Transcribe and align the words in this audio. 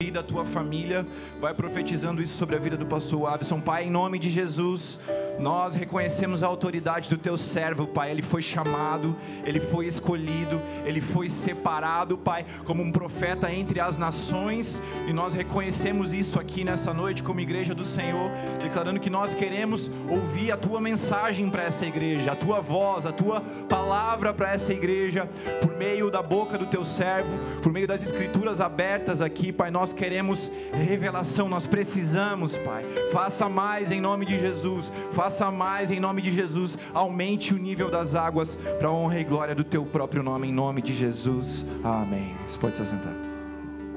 vida, 0.00 0.20
a 0.20 0.22
tua 0.22 0.44
família. 0.44 1.04
Vai 1.40 1.52
profetizando 1.52 2.22
isso 2.22 2.36
sobre 2.36 2.54
a 2.54 2.58
vida 2.60 2.76
do 2.76 2.86
pastor 2.86 3.34
Abson. 3.34 3.60
Pai, 3.60 3.88
em 3.88 3.90
nome 3.90 4.16
de 4.16 4.30
Jesus, 4.30 4.96
nós 5.40 5.74
reconhecemos 5.74 6.44
a 6.44 6.46
autoridade 6.46 7.10
do 7.10 7.18
teu 7.18 7.36
servo, 7.36 7.84
Pai. 7.84 8.12
Ele 8.12 8.22
foi 8.22 8.40
chamado, 8.40 9.16
ele 9.44 9.58
foi 9.58 9.86
escolhido, 9.86 10.62
ele 10.86 11.00
foi 11.00 11.28
separado, 11.28 12.16
Pai, 12.16 12.46
como 12.64 12.80
um 12.80 12.92
profeta 12.92 13.52
entre 13.52 13.80
as 13.80 13.96
nações. 13.96 14.80
E 15.08 15.12
nós 15.12 15.34
reconhecemos 15.34 16.12
isso 16.12 16.38
aqui 16.38 16.62
nessa 16.62 16.94
noite, 16.94 17.20
como 17.20 17.40
igreja 17.40 17.74
do 17.74 17.82
Senhor, 17.82 18.30
declarando 18.62 19.00
que 19.00 19.10
nós 19.10 19.34
queremos 19.34 19.90
ouvir 20.08 20.52
a 20.52 20.56
tua 20.56 20.80
mensagem 20.80 21.50
para 21.50 21.64
essa 21.64 21.84
igreja, 21.84 22.30
a 22.30 22.36
tua 22.36 22.60
voz, 22.60 23.04
a 23.04 23.10
tua 23.10 23.40
palavra 23.68 24.32
para 24.32 24.52
essa 24.52 24.72
igreja, 24.72 25.28
por 25.60 25.76
meio 25.76 26.08
da 26.08 26.22
boca 26.22 26.56
do 26.56 26.66
teu 26.66 26.84
servo, 26.84 27.36
por 27.60 27.72
meio 27.72 27.88
das 27.88 28.04
escrituras 28.04 28.60
abertas 28.60 29.20
aqui, 29.20 29.52
Pai. 29.52 29.72
Nós 29.72 29.87
queremos 29.92 30.50
revelação, 30.72 31.48
nós 31.48 31.66
precisamos, 31.66 32.56
Pai. 32.56 32.84
Faça 33.12 33.48
mais 33.48 33.90
em 33.90 34.00
nome 34.00 34.24
de 34.24 34.38
Jesus. 34.38 34.90
Faça 35.12 35.50
mais 35.50 35.90
em 35.90 36.00
nome 36.00 36.22
de 36.22 36.32
Jesus, 36.32 36.78
aumente 36.94 37.54
o 37.54 37.58
nível 37.58 37.90
das 37.90 38.14
águas 38.14 38.56
para 38.78 38.90
honra 38.90 39.20
e 39.20 39.24
glória 39.24 39.54
do 39.54 39.64
teu 39.64 39.84
próprio 39.84 40.22
nome, 40.22 40.48
em 40.48 40.52
nome 40.52 40.82
de 40.82 40.94
Jesus. 40.94 41.64
Amém. 41.82 42.34
Você 42.46 42.58
pode 42.58 42.76
se 42.76 42.82
assentar. 42.82 43.14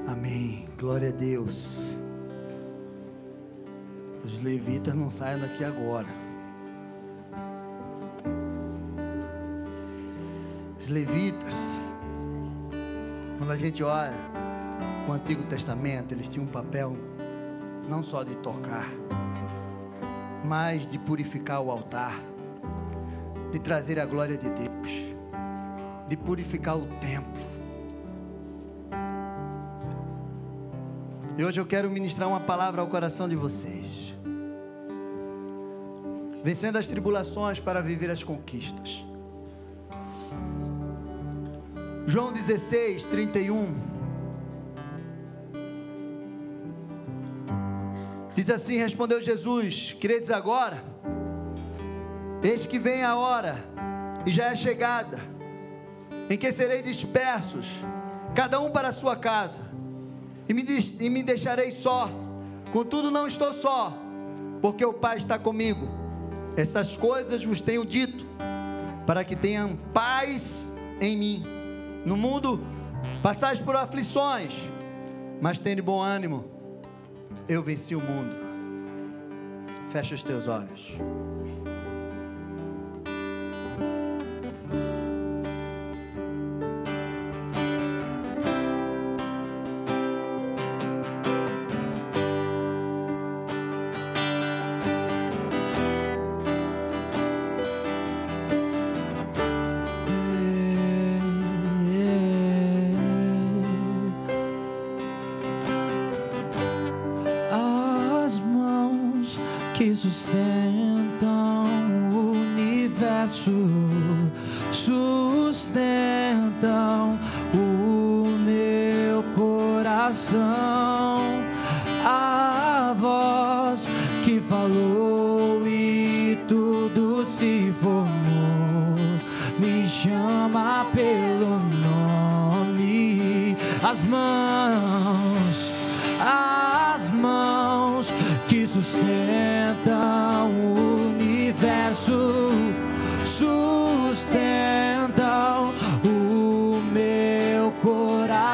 Amém. 0.06 0.66
Glória 0.78 1.08
a 1.08 1.12
Deus. 1.12 1.96
Os 4.24 4.42
levitas 4.42 4.94
não 4.94 5.10
saem 5.10 5.40
daqui 5.40 5.64
agora. 5.64 6.06
Os 10.80 10.88
levitas, 10.88 11.54
quando 13.38 13.52
a 13.52 13.56
gente 13.56 13.82
olha 13.82 14.12
o 15.08 15.12
Antigo 15.12 15.42
Testamento, 15.44 16.12
eles 16.12 16.28
tinham 16.28 16.44
um 16.44 16.50
papel 16.50 16.96
não 17.88 18.02
só 18.02 18.22
de 18.22 18.34
tocar, 18.36 18.88
mais 20.44 20.86
de 20.86 20.98
purificar 20.98 21.60
o 21.60 21.70
altar, 21.70 22.20
de 23.50 23.58
trazer 23.58 23.98
a 23.98 24.06
glória 24.06 24.36
de 24.36 24.48
Deus, 24.48 25.14
de 26.08 26.16
purificar 26.16 26.76
o 26.76 26.86
templo. 27.00 27.42
E 31.36 31.44
hoje 31.44 31.60
eu 31.60 31.66
quero 31.66 31.90
ministrar 31.90 32.28
uma 32.28 32.40
palavra 32.40 32.82
ao 32.82 32.86
coração 32.88 33.28
de 33.28 33.34
vocês. 33.34 34.14
Vencendo 36.44 36.76
as 36.76 36.86
tribulações 36.86 37.58
para 37.58 37.80
viver 37.80 38.10
as 38.10 38.22
conquistas. 38.22 39.04
João 42.06 42.32
16, 42.32 43.04
31. 43.04 43.74
Diz 48.42 48.50
assim: 48.50 48.78
Respondeu 48.78 49.22
Jesus: 49.22 49.94
Credes 50.00 50.28
agora? 50.28 50.82
Eis 52.42 52.66
que 52.66 52.76
vem 52.76 53.04
a 53.04 53.14
hora, 53.14 53.54
e 54.26 54.32
já 54.32 54.46
é 54.46 54.56
chegada, 54.56 55.20
em 56.28 56.36
que 56.36 56.52
serei 56.52 56.82
dispersos, 56.82 57.68
cada 58.34 58.58
um 58.58 58.72
para 58.72 58.88
a 58.88 58.92
sua 58.92 59.14
casa, 59.14 59.62
e 60.48 60.52
me, 60.52 60.64
e 60.98 61.08
me 61.08 61.22
deixarei 61.22 61.70
só. 61.70 62.10
Contudo, 62.72 63.12
não 63.12 63.28
estou 63.28 63.54
só, 63.54 63.96
porque 64.60 64.84
o 64.84 64.92
Pai 64.92 65.18
está 65.18 65.38
comigo. 65.38 65.86
Essas 66.56 66.96
coisas 66.96 67.44
vos 67.44 67.60
tenho 67.60 67.86
dito, 67.86 68.26
para 69.06 69.22
que 69.24 69.36
tenham 69.36 69.78
paz 69.94 70.72
em 71.00 71.16
mim. 71.16 71.44
No 72.04 72.16
mundo 72.16 72.58
passais 73.22 73.60
por 73.60 73.76
aflições, 73.76 74.52
mas 75.40 75.60
tenha 75.60 75.80
bom 75.80 76.02
ânimo 76.02 76.61
eu 77.48 77.62
venci 77.62 77.94
o 77.94 78.00
mundo. 78.00 78.36
Fecha 79.90 80.14
os 80.14 80.22
teus 80.22 80.48
olhos. 80.48 80.98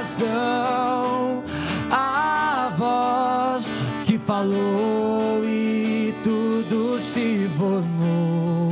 Coração. 0.08 1.44
A 1.91 2.72
voz 2.76 3.69
que 4.04 4.19
falou 4.19 5.42
e 5.44 6.14
tudo 6.22 6.98
se 7.00 7.48
formou, 7.56 8.70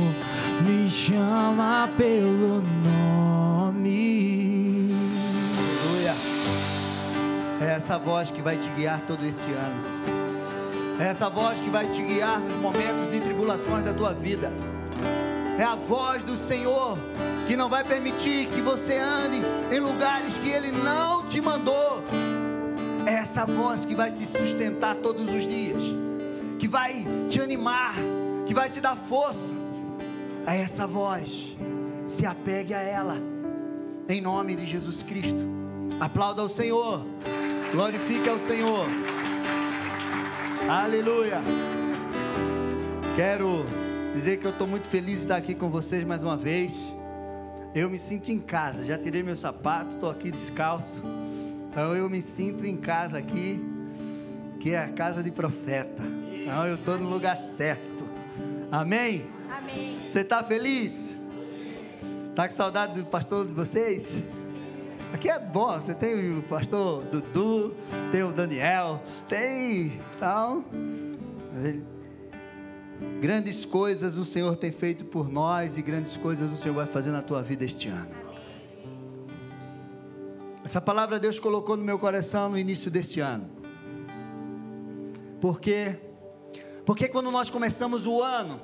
me 0.65 0.89
chama 0.89 1.89
pelo 1.97 2.63
nome. 2.83 3.85
Aleluia. 5.57 6.15
É 7.61 7.75
essa 7.75 7.97
voz 7.97 8.31
que 8.31 8.41
vai 8.41 8.57
te 8.57 8.69
guiar 8.69 9.01
todo 9.07 9.23
esse 9.25 9.51
ano. 9.51 9.97
É 10.99 11.09
essa 11.09 11.29
voz 11.29 11.59
que 11.59 11.69
vai 11.69 11.87
te 11.87 12.01
guiar 12.01 12.39
nos 12.39 12.57
momentos 12.57 13.11
de 13.11 13.19
tribulações 13.19 13.85
da 13.85 13.93
tua 13.93 14.13
vida 14.13 14.51
é 15.57 15.63
a 15.63 15.75
voz 15.75 16.23
do 16.23 16.37
Senhor 16.37 16.97
que 17.47 17.55
não 17.55 17.67
vai 17.67 17.83
permitir 17.83 18.47
que 18.47 18.61
você 18.61 18.95
ande 18.95 19.41
em 19.75 19.79
lugares 19.79 20.37
que 20.37 20.49
Ele 20.49 20.71
não 20.71 21.27
te 21.27 21.41
mandou. 21.41 22.03
É 23.05 23.13
essa 23.13 23.45
voz 23.45 23.83
que 23.83 23.95
vai 23.95 24.11
te 24.11 24.25
sustentar 24.25 24.95
todos 24.95 25.27
os 25.29 25.47
dias, 25.47 25.81
que 26.59 26.67
vai 26.67 27.05
te 27.27 27.41
animar, 27.41 27.95
que 28.45 28.53
vai 28.53 28.69
te 28.69 28.79
dar 28.79 28.95
força. 28.95 29.39
É 30.45 30.61
essa 30.61 30.85
voz. 30.85 31.57
Se 32.05 32.25
apegue 32.25 32.73
a 32.73 32.81
ela, 32.81 33.17
em 34.07 34.21
nome 34.21 34.55
de 34.55 34.65
Jesus 34.65 35.01
Cristo. 35.01 35.43
Aplauda 35.99 36.41
ao 36.41 36.49
Senhor, 36.49 37.01
glorifique 37.71 38.29
ao 38.29 38.37
Senhor. 38.37 38.85
Aleluia. 40.69 41.41
Quero 43.15 43.65
dizer 44.13 44.37
que 44.37 44.45
eu 44.45 44.51
estou 44.51 44.67
muito 44.67 44.87
feliz 44.87 45.17
de 45.17 45.21
estar 45.23 45.35
aqui 45.35 45.53
com 45.53 45.69
vocês 45.69 46.03
mais 46.03 46.23
uma 46.23 46.37
vez. 46.37 46.93
Eu 47.73 47.89
me 47.89 47.99
sinto 47.99 48.29
em 48.31 48.39
casa, 48.39 48.85
já 48.85 48.97
tirei 48.97 49.21
meu 49.21 49.35
sapato, 49.35 49.91
estou 49.91 50.09
aqui 50.09 50.31
descalço. 50.31 51.03
Então 51.69 51.95
eu 51.95 52.09
me 52.09 52.21
sinto 52.21 52.65
em 52.65 52.75
casa 52.75 53.17
aqui, 53.17 53.63
que 54.59 54.71
é 54.71 54.79
a 54.79 54.87
casa 54.87 55.21
de 55.21 55.31
profeta. 55.31 56.03
Então 56.31 56.65
eu 56.65 56.75
estou 56.75 56.97
no 56.97 57.09
lugar 57.09 57.37
certo. 57.37 58.05
Amém? 58.71 59.25
Amém. 59.49 59.99
Você 60.07 60.21
está 60.21 60.43
feliz? 60.43 61.15
Está 62.29 62.47
com 62.47 62.55
saudade 62.55 62.99
do 62.99 63.05
pastor 63.05 63.45
de 63.45 63.53
vocês? 63.53 64.23
Aqui 65.13 65.29
é 65.29 65.39
bom, 65.39 65.79
você 65.79 65.93
tem 65.93 66.37
o 66.37 66.43
pastor 66.43 67.03
Dudu, 67.05 67.73
tem 68.11 68.23
o 68.23 68.31
Daniel, 68.31 69.01
tem. 69.27 69.99
Então, 70.15 70.65
Grandes 73.21 73.65
coisas 73.65 74.15
o 74.17 74.25
Senhor 74.25 74.55
tem 74.55 74.71
feito 74.71 75.05
por 75.05 75.29
nós 75.29 75.77
e 75.77 75.81
grandes 75.81 76.17
coisas 76.17 76.51
o 76.51 76.57
Senhor 76.57 76.73
vai 76.73 76.87
fazer 76.87 77.11
na 77.11 77.21
tua 77.21 77.41
vida 77.41 77.63
este 77.63 77.87
ano. 77.87 78.11
Essa 80.63 80.81
palavra 80.81 81.19
Deus 81.19 81.39
colocou 81.39 81.77
no 81.77 81.83
meu 81.83 81.97
coração 81.97 82.49
no 82.49 82.57
início 82.57 82.89
deste 82.89 83.19
ano. 83.19 83.49
Por 85.39 85.59
quê? 85.59 85.97
Porque 86.85 87.07
quando 87.07 87.31
nós 87.31 87.49
começamos 87.49 88.05
o 88.05 88.21
ano, 88.21 88.59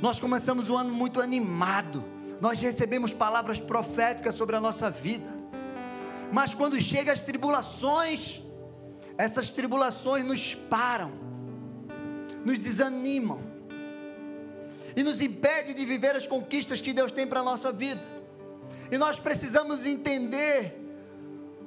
nós 0.00 0.18
começamos 0.18 0.70
o 0.70 0.76
ano 0.76 0.92
muito 0.92 1.20
animado. 1.20 2.04
Nós 2.40 2.60
recebemos 2.60 3.12
palavras 3.12 3.58
proféticas 3.58 4.34
sobre 4.34 4.56
a 4.56 4.60
nossa 4.60 4.90
vida. 4.90 5.34
Mas 6.32 6.54
quando 6.54 6.80
chegam 6.80 7.12
as 7.12 7.24
tribulações, 7.24 8.42
essas 9.18 9.52
tribulações 9.52 10.24
nos 10.24 10.54
param, 10.54 11.12
nos 12.44 12.58
desanimam 12.58 13.55
e 14.96 15.02
nos 15.02 15.20
impede 15.20 15.74
de 15.74 15.84
viver 15.84 16.16
as 16.16 16.26
conquistas 16.26 16.80
que 16.80 16.94
Deus 16.94 17.12
tem 17.12 17.26
para 17.26 17.40
a 17.40 17.44
nossa 17.44 17.70
vida. 17.70 18.02
E 18.90 18.96
nós 18.96 19.18
precisamos 19.18 19.84
entender 19.84 20.74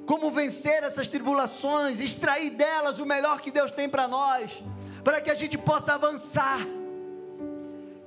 como 0.04 0.32
vencer 0.32 0.82
essas 0.82 1.08
tribulações, 1.08 2.00
extrair 2.00 2.50
delas 2.50 2.98
o 2.98 3.06
melhor 3.06 3.40
que 3.40 3.52
Deus 3.52 3.70
tem 3.70 3.88
para 3.88 4.08
nós, 4.08 4.62
para 5.04 5.20
que 5.20 5.30
a 5.30 5.34
gente 5.34 5.56
possa 5.56 5.94
avançar. 5.94 6.66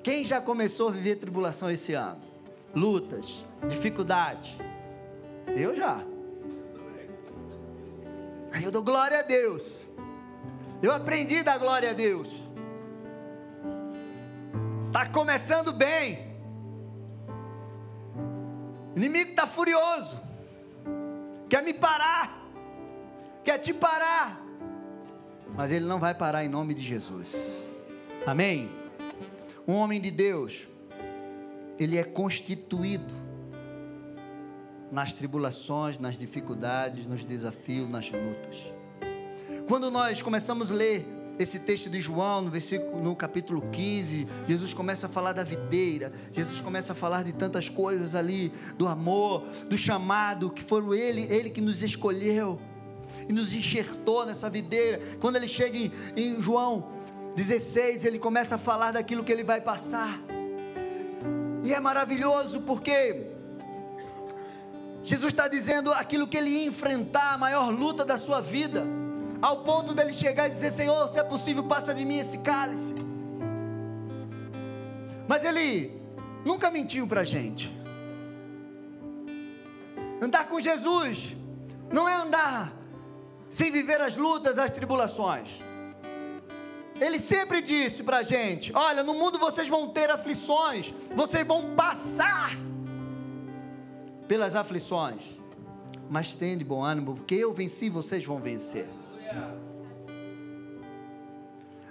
Quem 0.03 0.25
já 0.25 0.41
começou 0.41 0.89
a 0.89 0.91
viver 0.91 1.15
tribulação 1.15 1.71
esse 1.71 1.93
ano? 1.93 2.21
Lutas, 2.75 3.45
dificuldades. 3.69 4.57
Eu 5.55 5.73
já. 5.73 6.03
Aí 8.51 8.65
eu 8.65 8.71
dou 8.71 8.83
glória 8.83 9.19
a 9.19 9.21
Deus. 9.21 9.85
Eu 10.81 10.91
aprendi 10.91 11.41
da 11.41 11.57
glória 11.57 11.91
a 11.91 11.93
Deus. 11.93 12.29
Está 14.93 15.07
começando 15.07 15.73
bem. 15.73 16.19
O 18.93 18.99
inimigo 18.99 19.31
está 19.31 19.47
furioso. 19.47 20.21
Quer 21.49 21.63
me 21.63 21.73
parar. 21.73 22.47
Quer 23.43 23.57
te 23.57 23.73
parar. 23.73 24.39
Mas 25.55 25.71
ele 25.71 25.85
não 25.85 25.99
vai 25.99 26.13
parar 26.13 26.45
em 26.45 26.47
nome 26.47 26.75
de 26.75 26.83
Jesus. 26.83 27.33
Amém? 28.23 28.69
Um 29.67 29.73
homem 29.73 29.99
de 29.99 30.11
Deus, 30.11 30.67
ele 31.79 31.97
é 31.97 32.03
constituído 32.03 33.15
nas 34.91 35.11
tribulações, 35.11 35.97
nas 35.97 36.19
dificuldades, 36.19 37.07
nos 37.07 37.25
desafios, 37.25 37.89
nas 37.89 38.11
lutas. 38.11 38.71
Quando 39.67 39.89
nós 39.89 40.21
começamos 40.21 40.69
a 40.71 40.75
ler 40.75 41.03
esse 41.39 41.59
texto 41.59 41.89
de 41.89 41.99
João, 41.99 42.41
no, 42.43 42.51
versículo, 42.51 43.01
no 43.01 43.15
capítulo 43.15 43.61
15, 43.71 44.27
Jesus 44.47 44.73
começa 44.73 45.07
a 45.07 45.09
falar 45.09 45.33
da 45.33 45.43
videira, 45.43 46.11
Jesus 46.31 46.61
começa 46.61 46.93
a 46.93 46.95
falar 46.95 47.23
de 47.23 47.33
tantas 47.33 47.69
coisas 47.69 48.13
ali, 48.13 48.51
do 48.77 48.87
amor, 48.87 49.43
do 49.67 49.77
chamado, 49.77 50.51
que 50.51 50.63
foi 50.63 50.99
ele, 50.99 51.21
ele 51.33 51.49
que 51.49 51.61
nos 51.61 51.81
escolheu 51.81 52.59
e 53.27 53.33
nos 53.33 53.53
enxertou 53.53 54.25
nessa 54.25 54.49
videira. 54.49 55.01
Quando 55.19 55.35
ele 55.35 55.47
chega 55.47 55.77
em, 55.77 55.91
em 56.15 56.41
João 56.41 56.91
16, 57.35 58.05
ele 58.05 58.19
começa 58.19 58.55
a 58.55 58.57
falar 58.57 58.91
daquilo 58.91 59.23
que 59.23 59.31
ele 59.31 59.43
vai 59.43 59.59
passar. 59.59 60.19
E 61.63 61.73
é 61.73 61.79
maravilhoso 61.79 62.61
porque 62.61 63.27
Jesus 65.03 65.33
está 65.33 65.47
dizendo 65.47 65.93
aquilo 65.93 66.27
que 66.27 66.37
ele 66.37 66.49
ia 66.49 66.65
enfrentar, 66.65 67.33
a 67.33 67.37
maior 67.37 67.71
luta 67.71 68.05
da 68.05 68.17
sua 68.17 68.39
vida, 68.39 68.85
ao 69.43 69.57
ponto 69.57 69.93
dele 69.93 70.13
chegar 70.13 70.47
e 70.47 70.51
dizer: 70.51 70.71
Senhor, 70.71 71.09
se 71.09 71.19
é 71.19 71.23
possível, 71.23 71.63
passa 71.65 71.93
de 71.93 72.05
mim 72.05 72.19
esse 72.19 72.37
cálice. 72.37 72.95
Mas 75.27 75.43
ele 75.43 76.01
nunca 76.45 76.71
mentiu 76.71 77.05
para 77.05 77.21
a 77.21 77.23
gente. 77.25 77.65
Andar 80.21 80.47
com 80.47 80.61
Jesus 80.61 81.35
não 81.91 82.07
é 82.07 82.15
andar 82.15 82.73
sem 83.49 83.69
viver 83.69 83.99
as 84.01 84.15
lutas, 84.15 84.57
as 84.57 84.71
tribulações. 84.71 85.59
Ele 87.01 87.19
sempre 87.19 87.61
disse 87.61 88.01
para 88.01 88.19
a 88.19 88.23
gente: 88.23 88.71
Olha, 88.73 89.03
no 89.03 89.13
mundo 89.13 89.37
vocês 89.37 89.67
vão 89.67 89.89
ter 89.89 90.09
aflições, 90.09 90.93
vocês 91.13 91.45
vão 91.45 91.75
passar 91.75 92.57
pelas 94.25 94.55
aflições, 94.55 95.21
mas 96.09 96.33
tende 96.33 96.63
bom 96.63 96.81
ânimo, 96.81 97.15
porque 97.15 97.35
eu 97.35 97.51
venci, 97.51 97.89
vocês 97.89 98.23
vão 98.23 98.39
vencer. 98.39 98.87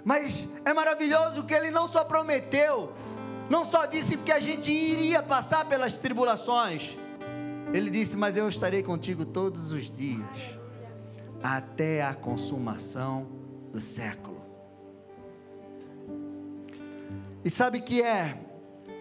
Mas 0.03 0.47
é 0.65 0.73
maravilhoso 0.73 1.43
que 1.43 1.53
ele 1.53 1.71
não 1.71 1.87
só 1.87 2.03
prometeu, 2.03 2.91
não 3.49 3.63
só 3.63 3.85
disse 3.85 4.17
que 4.17 4.31
a 4.31 4.39
gente 4.39 4.71
iria 4.71 5.23
passar 5.23 5.65
pelas 5.65 5.97
tribulações, 5.97 6.97
ele 7.73 7.89
disse: 7.89 8.17
Mas 8.17 8.35
eu 8.35 8.47
estarei 8.49 8.83
contigo 8.83 9.25
todos 9.25 9.71
os 9.71 9.89
dias, 9.89 10.37
até 11.41 12.03
a 12.03 12.13
consumação 12.13 13.27
do 13.71 13.79
século. 13.79 14.41
E 17.45 17.49
sabe 17.49 17.81
que 17.81 18.01
é? 18.01 18.37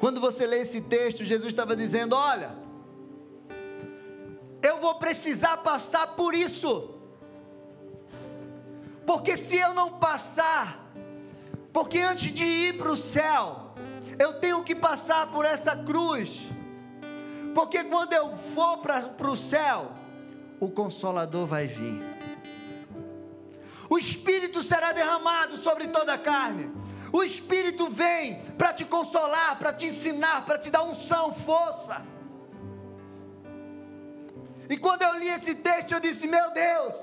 Quando 0.00 0.20
você 0.20 0.46
lê 0.46 0.62
esse 0.62 0.80
texto, 0.80 1.24
Jesus 1.24 1.52
estava 1.52 1.74
dizendo: 1.74 2.14
Olha, 2.14 2.56
eu 4.62 4.80
vou 4.80 4.94
precisar 4.96 5.58
passar 5.58 6.08
por 6.14 6.34
isso. 6.34 7.01
Porque 9.06 9.36
se 9.36 9.56
eu 9.56 9.74
não 9.74 9.98
passar, 9.98 10.92
porque 11.72 11.98
antes 11.98 12.32
de 12.32 12.44
ir 12.44 12.78
para 12.78 12.92
o 12.92 12.96
céu, 12.96 13.74
eu 14.18 14.34
tenho 14.34 14.62
que 14.62 14.74
passar 14.74 15.30
por 15.30 15.44
essa 15.44 15.74
cruz. 15.76 16.46
Porque 17.54 17.84
quando 17.84 18.12
eu 18.12 18.36
for 18.36 18.78
para 18.78 19.30
o 19.30 19.36
céu, 19.36 19.92
o 20.60 20.70
Consolador 20.70 21.46
vai 21.46 21.66
vir. 21.66 22.02
O 23.90 23.98
Espírito 23.98 24.62
será 24.62 24.92
derramado 24.92 25.56
sobre 25.56 25.88
toda 25.88 26.14
a 26.14 26.18
carne. 26.18 26.70
O 27.12 27.22
Espírito 27.22 27.88
vem 27.90 28.40
para 28.56 28.72
te 28.72 28.86
consolar, 28.86 29.58
para 29.58 29.72
te 29.72 29.86
ensinar, 29.86 30.46
para 30.46 30.58
te 30.58 30.70
dar 30.70 30.82
unção, 30.82 31.30
força. 31.34 32.00
E 34.70 34.78
quando 34.78 35.02
eu 35.02 35.18
li 35.18 35.28
esse 35.28 35.54
texto, 35.54 35.92
eu 35.92 36.00
disse: 36.00 36.26
Meu 36.26 36.50
Deus, 36.52 36.96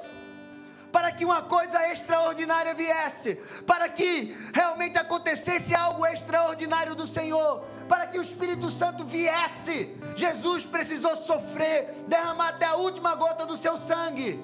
para 0.92 1.12
que 1.12 1.24
uma 1.26 1.42
coisa 1.42 1.92
extraordinária 1.92 2.74
viesse, 2.74 3.36
para 3.66 3.88
que 3.88 4.36
realmente 4.54 4.98
acontecesse 4.98 5.74
algo 5.76 6.06
extraordinário 6.06 6.96
do 6.96 7.08
Senhor, 7.08 7.64
para 7.88 8.08
que 8.08 8.18
o 8.18 8.22
Espírito 8.22 8.70
Santo 8.70 9.04
viesse, 9.06 9.96
Jesus 10.16 10.66
precisou 10.66 11.16
sofrer, 11.18 11.94
derramar 12.08 12.50
até 12.50 12.66
a 12.66 12.76
última 12.76 13.16
gota 13.16 13.46
do 13.46 13.58
seu 13.58 13.78
sangue. 13.78 14.40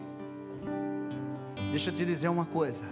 Deixa 1.71 1.89
eu 1.89 1.95
te 1.95 2.05
dizer 2.05 2.27
uma 2.27 2.45
coisa: 2.45 2.83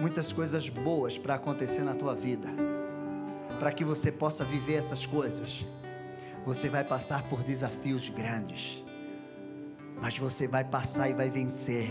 muitas 0.00 0.32
coisas 0.32 0.68
boas 0.68 1.18
para 1.18 1.34
acontecer 1.34 1.82
na 1.82 1.94
tua 1.94 2.14
vida, 2.14 2.48
para 3.58 3.72
que 3.72 3.84
você 3.84 4.12
possa 4.12 4.44
viver 4.44 4.74
essas 4.74 5.06
coisas 5.06 5.64
você 6.46 6.68
vai 6.68 6.84
passar 6.84 7.24
por 7.24 7.42
desafios 7.42 8.08
grandes, 8.08 8.80
mas 10.00 10.18
você 10.18 10.46
vai 10.46 10.64
passar 10.64 11.08
e 11.08 11.14
vai 11.14 11.30
vencer, 11.30 11.90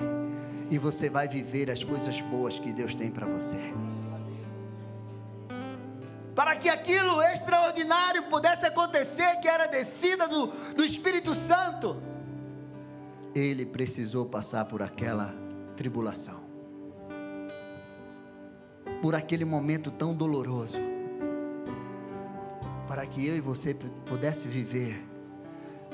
e 0.70 0.78
você 0.78 1.10
vai 1.10 1.28
viver 1.28 1.70
as 1.72 1.84
coisas 1.84 2.22
boas 2.22 2.60
que 2.60 2.72
Deus 2.72 2.96
tem 2.96 3.10
para 3.10 3.26
você. 3.26 3.74
Para 6.36 6.56
que 6.56 6.68
aquilo 6.68 7.22
extraordinário 7.22 8.24
pudesse 8.24 8.66
acontecer, 8.66 9.38
que 9.42 9.48
era 9.48 9.68
descida 9.68 10.28
do, 10.28 10.48
do 10.74 10.84
Espírito 10.84 11.34
Santo, 11.34 12.02
ele 13.34 13.66
precisou 13.66 14.26
passar 14.26 14.66
por 14.66 14.82
aquela 14.82 15.34
tribulação, 15.78 16.42
por 19.02 19.16
aquele 19.16 19.46
momento 19.46 19.92
tão 19.92 20.14
doloroso. 20.14 20.80
Para 22.88 23.06
que 23.06 23.26
eu 23.26 23.36
e 23.36 23.42
você 23.42 23.74
pudesse 24.06 24.48
viver, 24.48 25.04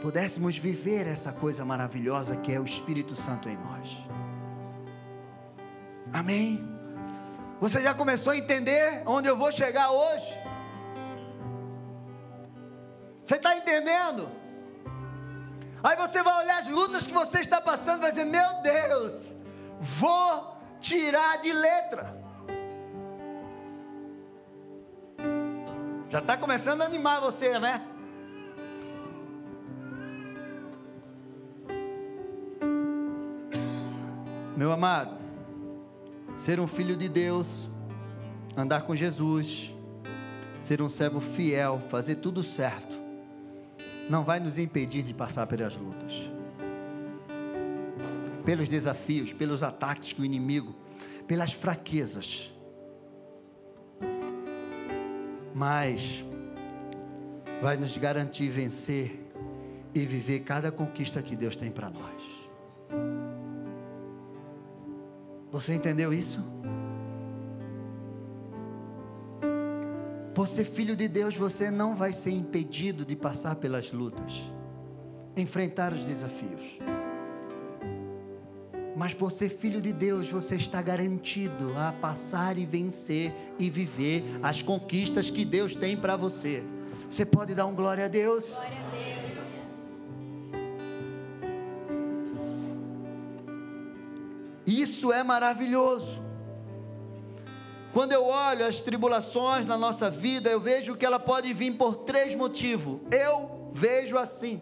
pudéssemos 0.01 0.58
viver 0.58 1.08
essa 1.08 1.31
coisa 1.31 1.63
maravilhosa 1.63 2.36
que 2.36 2.51
é 2.51 2.60
o 2.60 2.65
Espírito 2.65 3.15
Santo 3.15 3.48
em 3.48 3.55
nós. 3.55 4.03
Amém? 6.12 6.67
Você 7.60 7.79
já 7.81 7.93
começou 7.93 8.34
a 8.34 8.38
entender 8.38 9.03
onde 9.05 9.29
eu 9.29 9.38
vou 9.38 9.51
chegar 9.51 9.91
hoje? 9.91 10.25
Você 13.24 13.36
está 13.36 13.55
entendendo? 13.55 14.27
Aí 15.84 15.96
você 15.96 16.24
vai 16.24 16.43
olhar 16.43 16.60
as 16.60 16.67
lutas 16.67 17.05
que 17.05 17.13
você 17.13 17.39
está 17.39 17.62
passando 17.62 18.00
e 18.00 18.01
vai 18.01 18.10
dizer: 18.10 18.25
Meu 18.25 18.62
Deus, 18.63 19.22
vou 19.79 20.58
tirar 20.79 21.38
de 21.38 21.53
letra. 21.53 22.20
Já 26.10 26.20
está 26.20 26.36
começando 26.36 26.81
a 26.81 26.86
animar 26.86 27.22
você, 27.22 27.58
né? 27.60 27.81
Meu 34.62 34.72
amado, 34.72 35.18
ser 36.38 36.60
um 36.60 36.68
filho 36.68 36.96
de 36.96 37.10
Deus, 37.10 37.68
andar 38.56 38.84
com 38.84 38.96
Jesus, 38.96 39.74
ser 40.60 40.84
um 40.84 40.88
servo 40.88 41.20
fiel, 41.20 41.82
fazer 41.89 42.18
tudo 42.18 42.44
certo, 42.44 42.96
não 44.08 44.24
vai 44.24 44.39
nos 44.39 44.60
impedir 44.60 45.01
de 45.01 45.15
passar 45.15 45.48
pelas 45.48 45.75
lutas, 45.75 46.13
pelos 48.46 48.70
desafios, 48.70 49.34
pelos 49.34 49.63
ataques 49.63 50.13
que 50.13 50.22
o 50.22 50.25
inimigo, 50.25 50.75
pelas 51.25 51.51
fraquezas 51.51 52.53
mas 55.56 56.24
vai 57.63 57.77
nos 57.77 57.98
garantir 57.98 58.50
vencer 58.50 59.27
e 59.91 60.06
viver 60.06 60.41
cada 60.41 60.72
conquista 60.72 61.20
que 61.20 61.36
Deus 61.36 61.56
tem 61.56 61.72
para 61.72 61.89
nós. 61.89 62.30
Você 65.51 65.74
entendeu 65.74 66.13
isso? 66.13 66.39
Por 70.34 70.48
ser 70.48 70.63
filho 70.63 70.96
de 70.96 71.08
Deus, 71.10 71.36
você 71.36 71.70
não 71.70 71.93
vai 71.93 72.13
ser 72.13 72.31
impedido 72.31 73.03
de 73.03 73.15
passar 73.15 73.55
pelas 73.55 73.91
lutas, 73.91 74.41
enfrentar 75.36 75.91
os 75.91 76.05
desafios. 76.05 76.79
Mas 78.96 79.13
por 79.13 79.31
ser 79.31 79.50
filho 79.50 79.81
de 79.81 79.91
Deus, 79.91 80.29
você 80.29 80.55
está 80.55 80.81
garantido 80.81 81.77
a 81.77 81.91
passar 81.91 82.58
e 82.58 82.65
vencer 82.65 83.34
e 83.60 83.70
viver 83.70 84.24
as 84.41 84.62
conquistas 84.62 85.29
que 85.29 85.43
Deus 85.43 85.75
tem 85.75 85.98
para 85.98 86.15
você. 86.15 86.63
Você 87.10 87.25
pode 87.25 87.53
dar 87.53 87.65
um 87.65 87.75
glória 87.75 88.05
a 88.05 88.08
Deus? 88.08 88.48
Glória 88.50 88.77
a 88.79 88.89
Deus. 88.96 89.30
Isso 95.01 95.12
é 95.12 95.24
maravilhoso. 95.24 96.22
Quando 97.91 98.12
eu 98.12 98.24
olho 98.24 98.67
as 98.67 98.81
tribulações 98.81 99.65
na 99.65 99.75
nossa 99.75 100.12
vida, 100.12 100.48
eu 100.48 100.60
vejo 100.60 100.96
que 100.96 101.03
ela 101.03 101.17
pode 101.17 101.51
vir 101.55 101.72
por 101.75 101.96
três 101.96 102.36
motivos. 102.36 103.00
Eu 103.10 103.72
vejo 103.74 104.15
assim. 104.15 104.62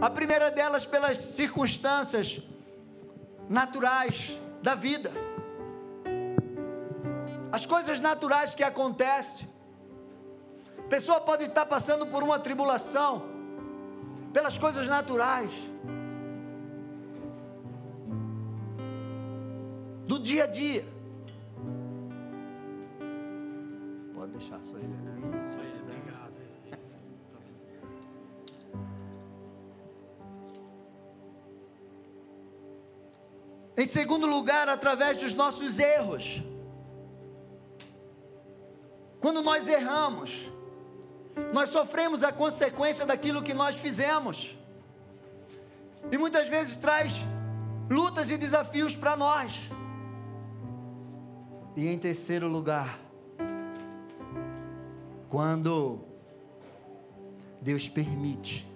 A 0.00 0.08
primeira 0.08 0.50
delas 0.50 0.86
pelas 0.86 1.18
circunstâncias 1.18 2.40
naturais 3.50 4.34
da 4.62 4.74
vida. 4.74 5.12
As 7.52 7.66
coisas 7.66 8.00
naturais 8.00 8.54
que 8.54 8.62
acontecem. 8.62 9.46
A 10.78 10.88
pessoa 10.88 11.20
pode 11.20 11.44
estar 11.44 11.66
passando 11.66 12.06
por 12.06 12.22
uma 12.22 12.38
tribulação 12.38 13.28
pelas 14.32 14.56
coisas 14.56 14.88
naturais. 14.88 15.52
Do 20.12 20.18
dia 20.18 20.44
a 20.44 20.46
dia. 20.46 20.84
Pode 24.14 24.32
deixar, 24.32 24.60
só 24.62 24.76
ele. 24.76 24.94
Só 25.48 25.58
ele, 25.60 25.80
obrigado. 25.80 26.38
Em 33.74 33.88
segundo 33.88 34.26
lugar, 34.26 34.68
através 34.68 35.16
dos 35.16 35.32
nossos 35.34 35.78
erros. 35.78 36.42
Quando 39.18 39.40
nós 39.40 39.66
erramos, 39.66 40.52
nós 41.54 41.70
sofremos 41.70 42.22
a 42.22 42.30
consequência 42.30 43.06
daquilo 43.06 43.42
que 43.42 43.54
nós 43.54 43.76
fizemos. 43.76 44.58
E 46.10 46.18
muitas 46.18 46.50
vezes 46.50 46.76
traz 46.76 47.18
lutas 47.88 48.30
e 48.30 48.36
desafios 48.36 48.94
para 48.94 49.16
nós. 49.16 49.72
E 51.74 51.88
em 51.88 51.98
terceiro 51.98 52.48
lugar, 52.48 53.00
quando 55.30 56.00
Deus 57.62 57.88
permite, 57.88 58.70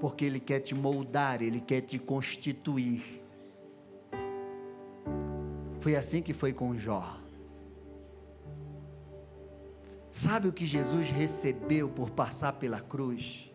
porque 0.00 0.24
Ele 0.24 0.40
quer 0.40 0.60
te 0.60 0.74
moldar, 0.74 1.42
Ele 1.42 1.60
quer 1.60 1.82
te 1.82 1.98
constituir. 1.98 3.22
Foi 5.80 5.94
assim 5.94 6.22
que 6.22 6.32
foi 6.32 6.54
com 6.54 6.74
Jó. 6.74 7.18
Sabe 10.10 10.48
o 10.48 10.52
que 10.52 10.64
Jesus 10.64 11.10
recebeu 11.10 11.88
por 11.90 12.08
passar 12.10 12.54
pela 12.54 12.80
cruz? 12.80 13.52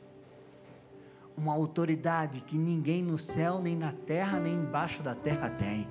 Uma 1.36 1.54
autoridade 1.54 2.42
que 2.42 2.60
ninguém 2.60 3.02
no 3.02 3.18
céu, 3.18 3.60
nem 3.60 3.76
na 3.76 3.92
terra, 3.92 4.40
nem 4.40 4.54
embaixo 4.54 5.02
da 5.02 5.16
terra 5.16 5.50
tem 5.50 5.88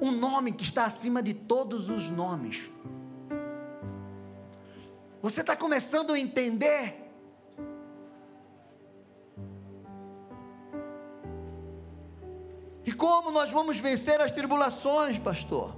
um 0.00 0.12
nome 0.12 0.52
que 0.52 0.62
está 0.62 0.84
acima 0.84 1.22
de 1.22 1.34
todos 1.34 1.88
os 1.88 2.08
nomes. 2.10 2.70
Você 5.20 5.40
está 5.40 5.56
começando 5.56 6.12
a 6.12 6.18
entender? 6.18 7.04
E 12.86 12.92
como 12.92 13.30
nós 13.30 13.50
vamos 13.50 13.78
vencer 13.78 14.20
as 14.20 14.30
tribulações, 14.30 15.18
pastor? 15.18 15.74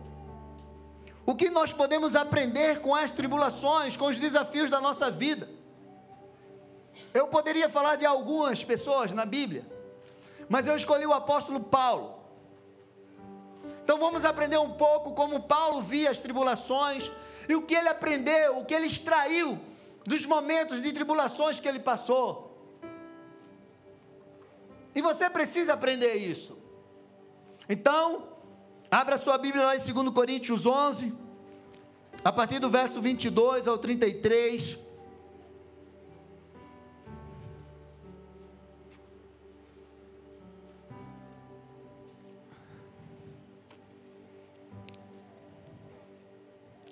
O 1.24 1.34
que 1.34 1.48
nós 1.48 1.72
podemos 1.72 2.14
aprender 2.14 2.80
com 2.80 2.94
as 2.94 3.12
tribulações, 3.12 3.96
com 3.96 4.06
os 4.06 4.18
desafios 4.18 4.70
da 4.70 4.80
nossa 4.80 5.10
vida? 5.10 5.48
Eu 7.14 7.28
poderia 7.28 7.68
falar 7.68 7.96
de 7.96 8.04
algumas 8.04 8.62
pessoas 8.62 9.12
na 9.12 9.24
Bíblia, 9.24 9.66
mas 10.48 10.66
eu 10.66 10.76
escolhi 10.76 11.06
o 11.06 11.12
apóstolo 11.12 11.60
Paulo. 11.60 12.19
Então 13.90 13.98
vamos 13.98 14.24
aprender 14.24 14.56
um 14.56 14.70
pouco 14.70 15.14
como 15.14 15.40
Paulo 15.40 15.82
via 15.82 16.12
as 16.12 16.20
tribulações 16.20 17.10
e 17.48 17.56
o 17.56 17.62
que 17.62 17.74
ele 17.74 17.88
aprendeu, 17.88 18.58
o 18.58 18.64
que 18.64 18.72
ele 18.72 18.86
extraiu 18.86 19.58
dos 20.06 20.24
momentos 20.24 20.80
de 20.80 20.92
tribulações 20.92 21.58
que 21.58 21.66
ele 21.66 21.80
passou. 21.80 22.56
E 24.94 25.02
você 25.02 25.28
precisa 25.28 25.72
aprender 25.72 26.14
isso. 26.14 26.56
Então, 27.68 28.28
abra 28.88 29.18
sua 29.18 29.36
Bíblia 29.36 29.64
lá 29.64 29.74
em 29.74 29.80
2 29.80 30.10
Coríntios 30.10 30.66
11, 30.66 31.12
a 32.22 32.30
partir 32.30 32.60
do 32.60 32.70
verso 32.70 33.00
22 33.00 33.66
ao 33.66 33.76
33. 33.76 34.78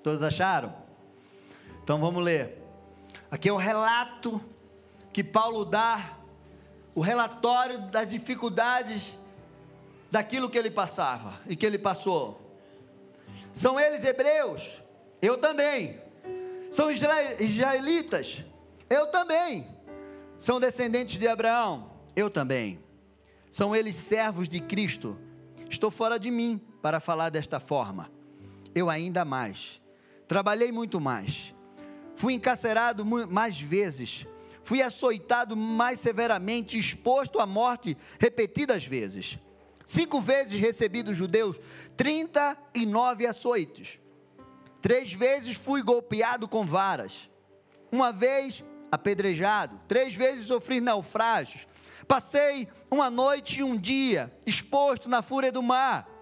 Todos 0.08 0.22
acharam? 0.22 0.74
Então 1.84 2.00
vamos 2.00 2.24
ler. 2.24 2.56
Aqui 3.30 3.50
é 3.50 3.52
o 3.52 3.58
relato 3.58 4.40
que 5.12 5.22
Paulo 5.22 5.66
dá, 5.66 6.16
o 6.94 7.02
relatório 7.02 7.90
das 7.90 8.08
dificuldades 8.08 9.18
daquilo 10.10 10.48
que 10.48 10.56
ele 10.56 10.70
passava 10.70 11.38
e 11.46 11.54
que 11.54 11.66
ele 11.66 11.76
passou. 11.76 12.56
São 13.52 13.78
eles 13.78 14.02
hebreus? 14.02 14.80
Eu 15.20 15.36
também. 15.36 16.00
São 16.70 16.90
israelitas? 16.90 18.42
Eu 18.88 19.08
também. 19.08 19.68
São 20.38 20.58
descendentes 20.58 21.18
de 21.18 21.28
Abraão? 21.28 21.90
Eu 22.16 22.30
também. 22.30 22.82
São 23.50 23.76
eles 23.76 23.94
servos 23.94 24.48
de 24.48 24.58
Cristo? 24.58 25.18
Estou 25.68 25.90
fora 25.90 26.18
de 26.18 26.30
mim 26.30 26.58
para 26.80 26.98
falar 26.98 27.28
desta 27.28 27.60
forma. 27.60 28.10
Eu 28.74 28.88
ainda 28.88 29.22
mais 29.22 29.86
trabalhei 30.28 30.70
muito 30.70 31.00
mais, 31.00 31.54
fui 32.14 32.34
encarcerado 32.34 33.04
mais 33.04 33.58
vezes, 33.58 34.26
fui 34.62 34.82
açoitado 34.82 35.56
mais 35.56 35.98
severamente, 35.98 36.78
exposto 36.78 37.40
à 37.40 37.46
morte 37.46 37.96
repetidas 38.20 38.84
vezes. 38.84 39.38
Cinco 39.86 40.20
vezes 40.20 40.60
recebi 40.60 41.02
dos 41.02 41.16
judeus 41.16 41.58
39 41.96 43.26
açoites. 43.26 43.98
Três 44.82 45.14
vezes 45.14 45.56
fui 45.56 45.82
golpeado 45.82 46.46
com 46.46 46.66
varas. 46.66 47.30
Uma 47.90 48.12
vez 48.12 48.62
apedrejado. 48.92 49.80
Três 49.88 50.14
vezes 50.14 50.46
sofri 50.46 50.78
naufrágios. 50.78 51.66
Passei 52.06 52.68
uma 52.90 53.08
noite 53.08 53.60
e 53.60 53.62
um 53.62 53.78
dia 53.78 54.30
exposto 54.44 55.08
na 55.08 55.22
fúria 55.22 55.50
do 55.50 55.62
mar 55.62 56.17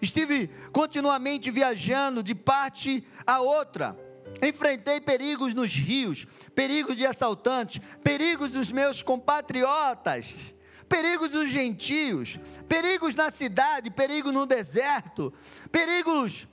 Estive 0.00 0.48
continuamente 0.72 1.50
viajando 1.50 2.22
de 2.22 2.34
parte 2.34 3.04
a 3.26 3.40
outra. 3.40 3.98
Enfrentei 4.40 5.00
perigos 5.00 5.54
nos 5.54 5.72
rios, 5.72 6.26
perigos 6.54 6.96
de 6.96 7.06
assaltantes, 7.06 7.80
perigos 8.04 8.52
dos 8.52 8.70
meus 8.70 9.02
compatriotas, 9.02 10.54
perigos 10.88 11.30
dos 11.30 11.50
gentios, 11.50 12.38
perigos 12.68 13.14
na 13.14 13.30
cidade, 13.30 13.90
perigos 13.90 14.32
no 14.32 14.46
deserto, 14.46 15.32
perigos 15.72 16.46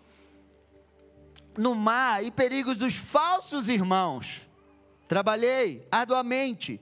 no 1.58 1.76
mar 1.76 2.24
e 2.24 2.32
perigos 2.32 2.76
dos 2.76 2.96
falsos 2.96 3.70
irmãos. 3.70 4.42
Trabalhei 5.08 5.88
arduamente, 5.92 6.82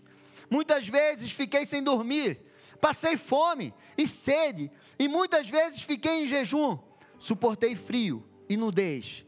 muitas 0.49 0.87
vezes 0.87 1.31
fiquei 1.31 1.65
sem 1.65 1.83
dormir, 1.83 2.39
passei 2.79 3.17
fome 3.17 3.73
e 3.97 4.07
sede, 4.07 4.71
e 4.97 5.07
muitas 5.07 5.49
vezes 5.49 5.83
fiquei 5.83 6.23
em 6.23 6.27
jejum, 6.27 6.77
suportei 7.17 7.75
frio 7.75 8.23
e 8.47 8.55
nudez. 8.55 9.25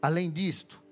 Além 0.00 0.30
disto, 0.30 0.82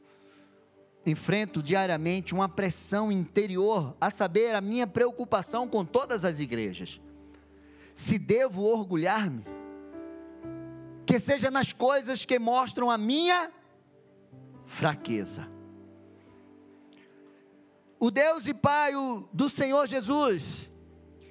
enfrento 1.05 1.63
diariamente 1.63 2.35
uma 2.35 2.49
pressão 2.49 3.13
interior, 3.13 3.97
a 4.01 4.11
saber, 4.11 4.55
a 4.55 4.61
minha 4.61 4.87
preocupação 4.87 5.69
com 5.69 5.85
todas 5.85 6.25
as 6.25 6.39
igrejas. 6.39 7.01
Se 7.95 8.19
devo 8.19 8.63
orgulhar-me, 8.65 9.45
que 11.07 11.21
seja 11.21 11.51
nas 11.51 11.73
coisas 11.73 12.25
que 12.25 12.39
mostram 12.39 12.91
a 12.91 12.97
minha 12.97 13.53
fraqueza. 14.67 15.49
O 17.99 18.11
Deus 18.11 18.47
e 18.47 18.55
Pai 18.55 18.93
do 19.33 19.49
Senhor 19.49 19.87
Jesus 19.87 20.71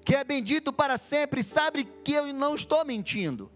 que 0.03 0.15
é 0.15 0.23
bendito 0.23 0.73
para 0.73 0.97
sempre, 0.97 1.41
sabe 1.41 1.85
que 2.03 2.13
eu 2.13 2.33
não 2.33 2.55
estou 2.55 2.83
mentindo. 2.83 3.49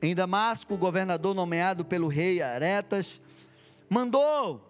Em 0.00 0.14
Damasco, 0.14 0.74
o 0.74 0.78
governador 0.78 1.34
nomeado 1.34 1.84
pelo 1.84 2.08
rei 2.08 2.40
Aretas 2.40 3.20
mandou 3.88 4.64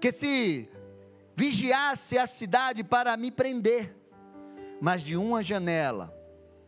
que 0.00 0.12
se 0.12 0.68
vigiasse 1.34 2.18
a 2.18 2.26
cidade 2.26 2.84
para 2.84 3.16
me 3.16 3.30
prender. 3.30 3.94
Mas 4.80 5.02
de 5.02 5.16
uma 5.16 5.42
janela 5.42 6.14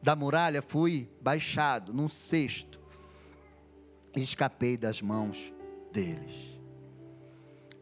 da 0.03 0.17
muralha 0.17 0.63
fui 0.63 1.09
baixado 1.21 1.93
num 1.93 2.09
cesto 2.09 2.81
e 4.17 4.23
escapei 4.23 4.77
das 4.77 5.03
mãos 5.03 5.53
deles. 5.93 6.59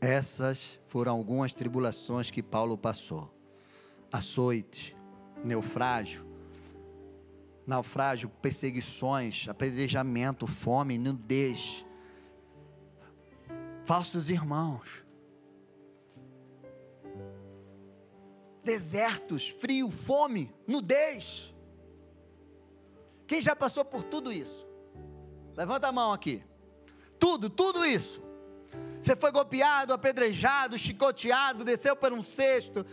Essas 0.01 0.79
foram 0.89 1.13
algumas 1.13 1.55
tribulações 1.55 2.31
que 2.31 2.43
Paulo 2.43 2.77
passou: 2.77 3.33
açoite, 4.13 4.96
naufrágio, 5.45 6.25
naufrágio, 7.67 8.29
perseguições, 8.29 9.49
apedrejamento, 9.49 10.47
fome, 10.47 10.99
nudez, 10.99 11.85
falsos 13.85 14.31
irmãos, 14.31 15.05
desertos, 18.63 19.49
frio, 19.49 19.91
fome, 19.91 20.53
nudez. 20.67 21.55
Quem 23.27 23.41
já 23.41 23.55
passou 23.57 23.85
por 23.85 24.05
tudo 24.05 24.33
isso? 24.33 24.67
Levanta 25.57 25.89
a 25.89 25.93
mão 25.93 26.13
aqui. 26.13 26.43
Tudo, 27.19 27.49
tudo 27.49 27.85
isso. 27.85 28.26
Você 29.07 29.15
foi 29.15 29.31
golpeado, 29.31 29.95
apedrejado, 29.95 30.77
chicoteado, 30.77 31.65
desceu 31.65 31.95
por 31.95 32.13
um 32.13 32.21
cesto, 32.21 32.85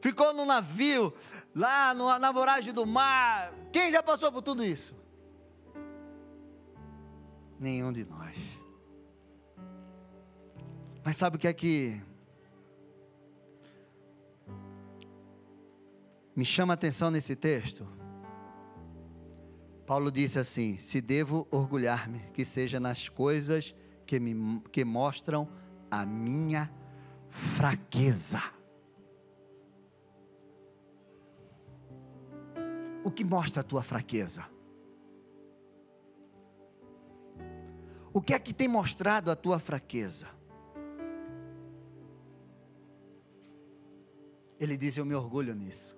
ficou 0.00 0.34
no 0.34 0.44
navio, 0.44 1.14
lá 1.54 1.94
na 1.94 2.32
voragem 2.32 2.74
do 2.74 2.84
mar. 2.84 3.54
Quem 3.70 3.92
já 3.92 4.02
passou 4.02 4.32
por 4.32 4.42
tudo 4.42 4.64
isso? 4.64 4.96
Nenhum 7.56 7.92
de 7.92 8.04
nós. 8.04 8.36
Mas 11.04 11.14
sabe 11.14 11.36
o 11.36 11.38
que 11.38 11.46
é 11.46 11.52
que 11.52 12.02
me 16.34 16.44
chama 16.44 16.72
a 16.72 16.74
atenção 16.74 17.12
nesse 17.12 17.36
texto? 17.36 17.86
Paulo 19.86 20.10
disse 20.10 20.36
assim: 20.36 20.80
Se 20.80 21.00
devo 21.00 21.46
orgulhar-me, 21.48 22.18
que 22.34 22.44
seja 22.44 22.80
nas 22.80 23.08
coisas 23.08 23.72
que, 24.04 24.18
me, 24.18 24.60
que 24.72 24.84
mostram 24.84 25.59
a 25.90 26.06
minha 26.06 26.70
fraqueza. 27.28 28.40
O 33.02 33.10
que 33.10 33.24
mostra 33.24 33.62
a 33.62 33.64
tua 33.64 33.82
fraqueza? 33.82 34.44
O 38.12 38.20
que 38.20 38.34
é 38.34 38.38
que 38.38 38.52
tem 38.52 38.68
mostrado 38.68 39.30
a 39.30 39.36
tua 39.36 39.58
fraqueza? 39.58 40.28
Ele 44.58 44.76
diz: 44.76 44.96
Eu 44.96 45.06
me 45.06 45.14
orgulho 45.14 45.54
nisso. 45.54 45.96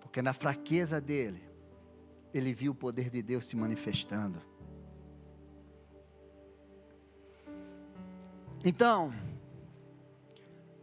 Porque 0.00 0.22
na 0.22 0.32
fraqueza 0.32 1.00
dele, 1.00 1.42
ele 2.32 2.52
viu 2.52 2.72
o 2.72 2.74
poder 2.74 3.10
de 3.10 3.22
Deus 3.22 3.46
se 3.46 3.56
manifestando. 3.56 4.40
Então, 8.62 9.12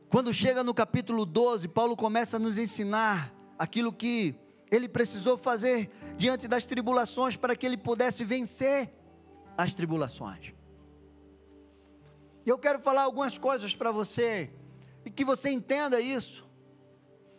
quando 0.10 0.34
chega 0.34 0.64
no 0.64 0.74
capítulo 0.74 1.26
12, 1.26 1.68
Paulo 1.68 1.96
começa 1.96 2.38
a 2.38 2.40
nos 2.40 2.58
ensinar 2.58 3.32
aquilo 3.58 3.94
que 3.94 4.36
ele 4.72 4.90
precisou 4.90 5.38
fazer 5.38 5.92
diante 6.16 6.48
das 6.48 6.66
tribulações 6.66 7.36
para 7.36 7.56
que 7.56 7.66
ele 7.66 7.78
pudesse 7.78 8.26
vencer 8.26 8.92
as 9.56 9.74
tribulações. 9.76 10.54
Eu 12.46 12.58
quero 12.58 12.80
falar 12.80 13.04
algumas 13.04 13.38
coisas 13.38 13.76
para 13.76 13.92
você 13.92 14.50
e 15.06 15.12
que 15.12 15.24
você 15.24 15.50
entenda 15.52 16.02
isso 16.02 16.48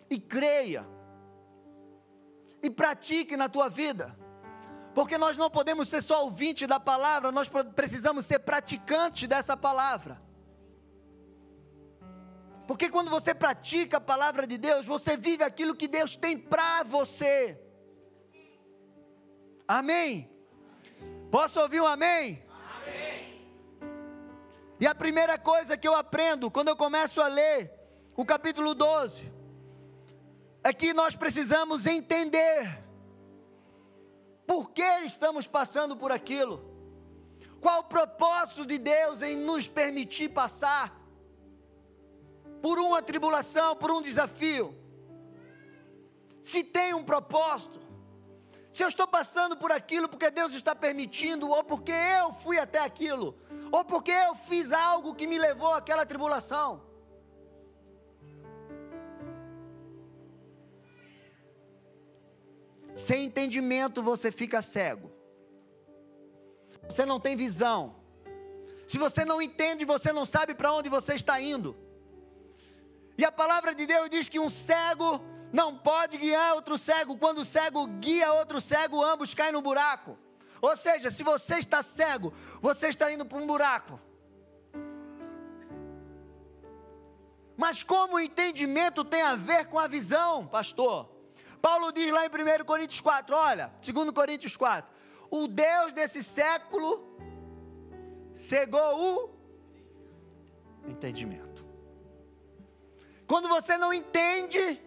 e 0.08 0.20
creia 0.20 0.86
e 2.62 2.70
pratique 2.70 3.36
na 3.36 3.48
tua 3.48 3.68
vida. 3.68 4.16
Porque 4.94 5.18
nós 5.18 5.36
não 5.36 5.50
podemos 5.50 5.88
ser 5.88 6.02
só 6.02 6.24
ouvinte 6.24 6.66
da 6.66 6.78
palavra, 6.78 7.32
nós 7.32 7.48
precisamos 7.74 8.24
ser 8.24 8.40
praticantes 8.40 9.28
dessa 9.28 9.56
palavra. 9.56 10.27
Porque 12.68 12.90
quando 12.90 13.08
você 13.08 13.34
pratica 13.34 13.96
a 13.96 14.00
palavra 14.00 14.46
de 14.46 14.58
Deus, 14.58 14.84
você 14.84 15.16
vive 15.16 15.42
aquilo 15.42 15.74
que 15.74 15.88
Deus 15.88 16.16
tem 16.16 16.36
para 16.36 16.82
você. 16.82 17.58
Amém? 19.66 20.30
Posso 21.30 21.58
ouvir 21.62 21.80
um 21.80 21.86
amém? 21.86 22.44
amém? 22.76 23.50
E 24.78 24.86
a 24.86 24.94
primeira 24.94 25.38
coisa 25.38 25.78
que 25.78 25.88
eu 25.88 25.94
aprendo 25.94 26.50
quando 26.50 26.68
eu 26.68 26.76
começo 26.76 27.22
a 27.22 27.26
ler 27.26 27.72
o 28.14 28.22
capítulo 28.22 28.74
12 28.74 29.32
é 30.62 30.70
que 30.70 30.92
nós 30.92 31.16
precisamos 31.16 31.86
entender 31.86 32.84
por 34.46 34.72
que 34.72 34.90
estamos 35.06 35.46
passando 35.46 35.96
por 35.96 36.12
aquilo, 36.12 36.70
qual 37.62 37.80
o 37.80 37.84
propósito 37.84 38.66
de 38.66 38.76
Deus 38.76 39.22
em 39.22 39.36
nos 39.36 39.66
permitir 39.66 40.28
passar 40.28 40.97
por 42.62 42.78
uma 42.78 43.00
tribulação, 43.02 43.76
por 43.76 43.90
um 43.90 44.00
desafio. 44.00 44.74
Se 46.42 46.62
tem 46.62 46.94
um 46.94 47.04
propósito, 47.04 47.78
se 48.70 48.82
eu 48.82 48.88
estou 48.88 49.06
passando 49.06 49.56
por 49.56 49.72
aquilo 49.72 50.08
porque 50.08 50.30
Deus 50.30 50.52
está 50.54 50.74
permitindo, 50.74 51.48
ou 51.50 51.64
porque 51.64 51.92
eu 51.92 52.32
fui 52.32 52.58
até 52.58 52.78
aquilo, 52.78 53.36
ou 53.72 53.84
porque 53.84 54.10
eu 54.10 54.34
fiz 54.34 54.72
algo 54.72 55.14
que 55.14 55.26
me 55.26 55.38
levou 55.38 55.72
àquela 55.72 56.06
tribulação. 56.06 56.86
Sem 62.94 63.24
entendimento 63.24 64.02
você 64.02 64.32
fica 64.32 64.60
cego. 64.60 65.12
Você 66.88 67.04
não 67.04 67.20
tem 67.20 67.36
visão. 67.36 67.94
Se 68.86 68.98
você 68.98 69.24
não 69.24 69.40
entende, 69.40 69.84
você 69.84 70.12
não 70.12 70.24
sabe 70.24 70.54
para 70.54 70.72
onde 70.72 70.88
você 70.88 71.14
está 71.14 71.40
indo. 71.40 71.76
E 73.18 73.24
a 73.24 73.32
palavra 73.32 73.74
de 73.74 73.84
Deus 73.84 74.08
diz 74.08 74.28
que 74.28 74.38
um 74.38 74.48
cego 74.48 75.20
não 75.52 75.76
pode 75.76 76.16
guiar 76.16 76.54
outro 76.54 76.78
cego. 76.78 77.18
Quando 77.18 77.38
o 77.38 77.44
cego 77.44 77.84
guia 77.86 78.32
outro 78.32 78.60
cego, 78.60 79.04
ambos 79.04 79.34
caem 79.34 79.52
no 79.52 79.60
buraco. 79.60 80.16
Ou 80.62 80.76
seja, 80.76 81.10
se 81.10 81.24
você 81.24 81.56
está 81.58 81.82
cego, 81.82 82.32
você 82.60 82.88
está 82.88 83.12
indo 83.12 83.26
para 83.26 83.38
um 83.38 83.46
buraco. 83.46 84.00
Mas 87.56 87.82
como 87.82 88.14
o 88.14 88.20
entendimento 88.20 89.04
tem 89.04 89.22
a 89.22 89.34
ver 89.34 89.66
com 89.66 89.80
a 89.80 89.88
visão, 89.88 90.46
pastor? 90.46 91.10
Paulo 91.60 91.90
diz 91.90 92.12
lá 92.12 92.24
em 92.24 92.28
1 92.28 92.64
Coríntios 92.64 93.00
4, 93.00 93.34
olha, 93.34 93.72
2 93.82 94.12
Coríntios 94.12 94.56
4, 94.56 94.88
o 95.28 95.48
Deus 95.48 95.92
desse 95.92 96.22
século 96.22 97.18
cegou 98.32 98.96
o 98.96 99.30
entendimento. 100.88 101.67
Quando 103.28 103.46
você 103.46 103.76
não 103.76 103.92
entende 103.92 104.80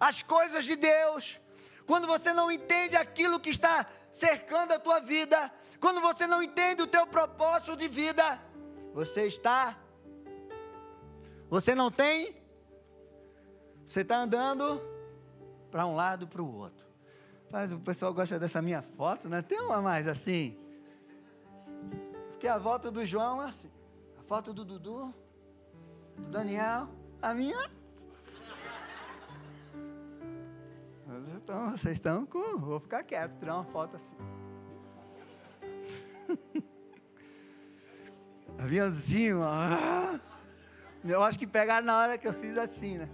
as 0.00 0.20
coisas 0.22 0.64
de 0.64 0.74
Deus, 0.74 1.40
quando 1.86 2.08
você 2.08 2.32
não 2.32 2.50
entende 2.50 2.96
aquilo 2.96 3.38
que 3.38 3.50
está 3.50 3.86
cercando 4.12 4.72
a 4.72 4.80
tua 4.80 4.98
vida, 4.98 5.50
quando 5.80 6.00
você 6.00 6.26
não 6.26 6.42
entende 6.42 6.82
o 6.82 6.88
teu 6.88 7.06
propósito 7.06 7.76
de 7.76 7.86
vida, 7.86 8.40
você 8.92 9.28
está, 9.28 9.78
você 11.48 11.72
não 11.72 11.88
tem, 11.88 12.36
você 13.86 14.00
está 14.00 14.16
andando 14.16 14.82
para 15.70 15.86
um 15.86 15.94
lado 15.94 16.26
para 16.26 16.42
o 16.42 16.52
outro. 16.52 16.84
Mas 17.48 17.72
o 17.72 17.78
pessoal 17.78 18.12
gosta 18.12 18.40
dessa 18.40 18.60
minha 18.60 18.82
foto, 18.82 19.28
né? 19.28 19.40
Tem 19.40 19.60
uma 19.60 19.80
mais 19.80 20.08
assim. 20.08 20.58
Porque 22.30 22.48
a 22.48 22.58
volta 22.58 22.90
do 22.90 23.06
João 23.06 23.40
é 23.40 23.46
assim. 23.46 23.70
A 24.18 24.22
foto 24.24 24.52
do 24.52 24.64
Dudu, 24.64 25.14
do 26.16 26.30
Daniel, 26.30 26.88
a 27.24 27.34
minha. 27.34 27.70
Vocês 31.06 31.36
estão, 31.36 31.70
vocês 31.70 31.94
estão 31.94 32.26
com. 32.26 32.58
Vou 32.58 32.78
ficar 32.78 33.02
quieto, 33.02 33.38
tirar 33.38 33.54
uma 33.54 33.64
foto 33.64 33.96
assim. 33.96 34.10
Aviãozinho, 38.58 39.40
ó. 39.40 40.18
Eu 41.02 41.22
acho 41.22 41.38
que 41.38 41.46
pegaram 41.46 41.86
na 41.86 41.98
hora 41.98 42.18
que 42.18 42.28
eu 42.28 42.34
fiz 42.34 42.58
assim, 42.58 42.98
né? 42.98 43.08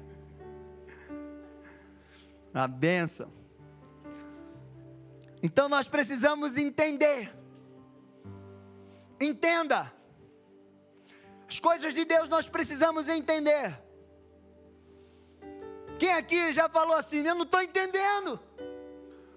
a 2.53 2.67
benção. 2.67 3.33
Então 5.43 5.69
nós 5.69 5.87
precisamos 5.87 6.57
entender. 6.57 7.33
Entenda. 9.21 9.93
As 11.49 11.61
coisas 11.61 11.95
de 11.95 12.05
Deus 12.05 12.29
nós 12.29 12.49
precisamos 12.49 13.09
entender. 13.09 13.90
Quem 16.01 16.13
aqui 16.15 16.55
já 16.55 16.67
falou 16.67 16.97
assim? 16.97 17.19
Eu 17.27 17.35
não 17.35 17.43
estou 17.43 17.63
entendendo. 17.63 18.41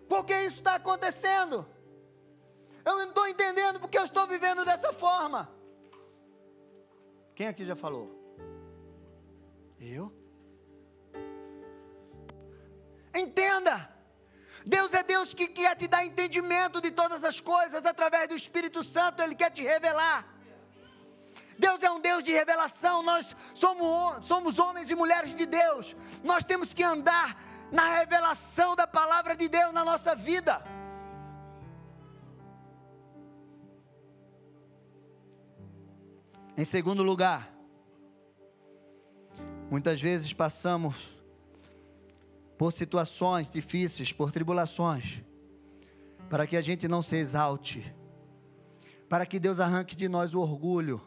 Por 0.08 0.26
que 0.26 0.34
isso 0.34 0.60
está 0.60 0.76
acontecendo? 0.76 1.68
Eu 2.86 2.96
não 2.96 3.04
estou 3.04 3.28
entendendo 3.28 3.82
porque 3.82 3.98
eu 3.98 4.06
estou 4.06 4.26
vivendo 4.26 4.64
dessa 4.64 4.94
forma. 4.94 5.52
Quem 7.36 7.48
aqui 7.48 7.66
já 7.66 7.76
falou? 7.76 8.08
Eu? 9.78 10.14
Entenda. 13.14 13.76
Deus 14.66 14.94
é 14.94 15.04
Deus 15.04 15.34
que 15.34 15.50
quer 15.50 15.76
te 15.76 15.86
dar 15.86 16.06
entendimento 16.06 16.80
de 16.80 16.92
todas 16.92 17.26
as 17.26 17.42
coisas 17.42 17.86
através 17.86 18.30
do 18.30 18.36
Espírito 18.36 18.82
Santo, 18.84 19.22
Ele 19.22 19.36
quer 19.36 19.52
te 19.52 19.64
revelar. 19.64 20.33
Deus 21.58 21.82
é 21.84 21.90
um 21.90 22.00
Deus 22.00 22.24
de 22.24 22.32
revelação, 22.32 23.04
nós 23.04 23.36
somos, 23.54 24.26
somos 24.26 24.60
homens 24.60 24.90
e 24.90 24.96
mulheres 24.96 25.36
de 25.36 25.46
Deus, 25.46 25.96
nós 26.24 26.44
temos 26.44 26.74
que 26.74 26.84
andar 26.84 27.38
na 27.72 27.98
revelação 27.98 28.76
da 28.76 28.86
palavra 28.86 29.36
de 29.36 29.48
Deus 29.48 29.74
na 29.74 29.84
nossa 29.84 30.16
vida. 30.16 30.64
Em 36.56 36.64
segundo 36.64 37.02
lugar, 37.02 37.52
muitas 39.72 40.00
vezes 40.00 40.32
passamos 40.32 41.12
por 42.60 42.72
situações 42.72 43.50
difíceis, 43.50 44.12
por 44.12 44.32
tribulações, 44.32 45.24
para 46.30 46.46
que 46.46 46.56
a 46.56 46.62
gente 46.62 46.88
não 46.88 47.02
se 47.02 47.16
exalte, 47.16 47.94
para 49.10 49.26
que 49.26 49.40
Deus 49.40 49.60
arranque 49.60 49.96
de 49.96 50.08
nós 50.08 50.36
o 50.36 50.40
orgulho. 50.40 51.02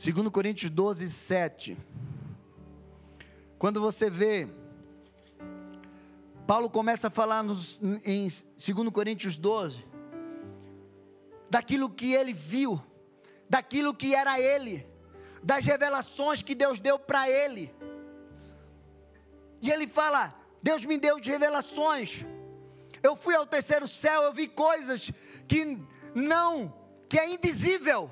Segundo 0.00 0.30
Coríntios 0.30 0.70
12, 0.70 1.10
7. 1.10 1.76
Quando 3.58 3.82
você 3.82 4.08
vê, 4.08 4.48
Paulo 6.46 6.70
começa 6.70 7.08
a 7.08 7.10
falar 7.10 7.42
nos, 7.42 7.78
em 8.06 8.32
2 8.56 8.88
Coríntios 8.94 9.36
12, 9.36 9.84
daquilo 11.50 11.90
que 11.90 12.14
ele 12.14 12.32
viu, 12.32 12.82
daquilo 13.46 13.92
que 13.92 14.14
era 14.14 14.40
ele, 14.40 14.86
das 15.42 15.66
revelações 15.66 16.40
que 16.40 16.54
Deus 16.54 16.80
deu 16.80 16.98
para 16.98 17.28
ele. 17.28 17.70
E 19.60 19.70
ele 19.70 19.86
fala: 19.86 20.34
Deus 20.62 20.86
me 20.86 20.96
deu 20.96 21.20
de 21.20 21.30
revelações. 21.30 22.24
Eu 23.02 23.14
fui 23.14 23.34
ao 23.34 23.44
terceiro 23.44 23.86
céu, 23.86 24.22
eu 24.22 24.32
vi 24.32 24.48
coisas 24.48 25.12
que 25.46 25.78
não, 26.14 26.72
que 27.06 27.18
é 27.18 27.28
indizível 27.28 28.10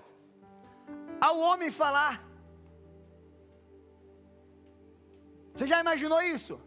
ao 1.20 1.38
homem 1.38 1.70
falar. 1.70 2.24
Você 5.54 5.66
já 5.66 5.80
imaginou 5.80 6.20
isso? 6.22 6.60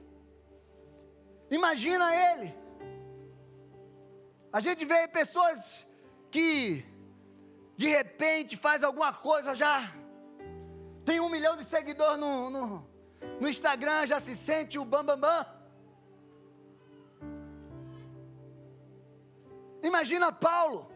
Imagina 1.50 2.16
ele. 2.16 2.54
A 4.52 4.60
gente 4.60 4.84
vê 4.84 5.08
pessoas 5.08 5.88
que 6.30 6.86
de 7.78 7.88
repente 7.88 8.58
faz 8.58 8.84
alguma 8.84 9.14
coisa 9.14 9.56
já 9.56 9.94
tem 11.06 11.20
um 11.20 11.30
milhão 11.30 11.56
de 11.58 11.64
seguidores 11.64 12.20
no, 12.20 12.50
no, 12.50 12.88
no 13.40 13.50
Instagram, 13.50 14.06
já 14.06 14.20
se 14.20 14.36
sente 14.36 14.78
o 14.78 14.86
bam, 14.86 15.04
bam, 15.04 15.20
bam. 15.20 15.46
Imagina 19.82 20.32
Paulo. 20.32 20.91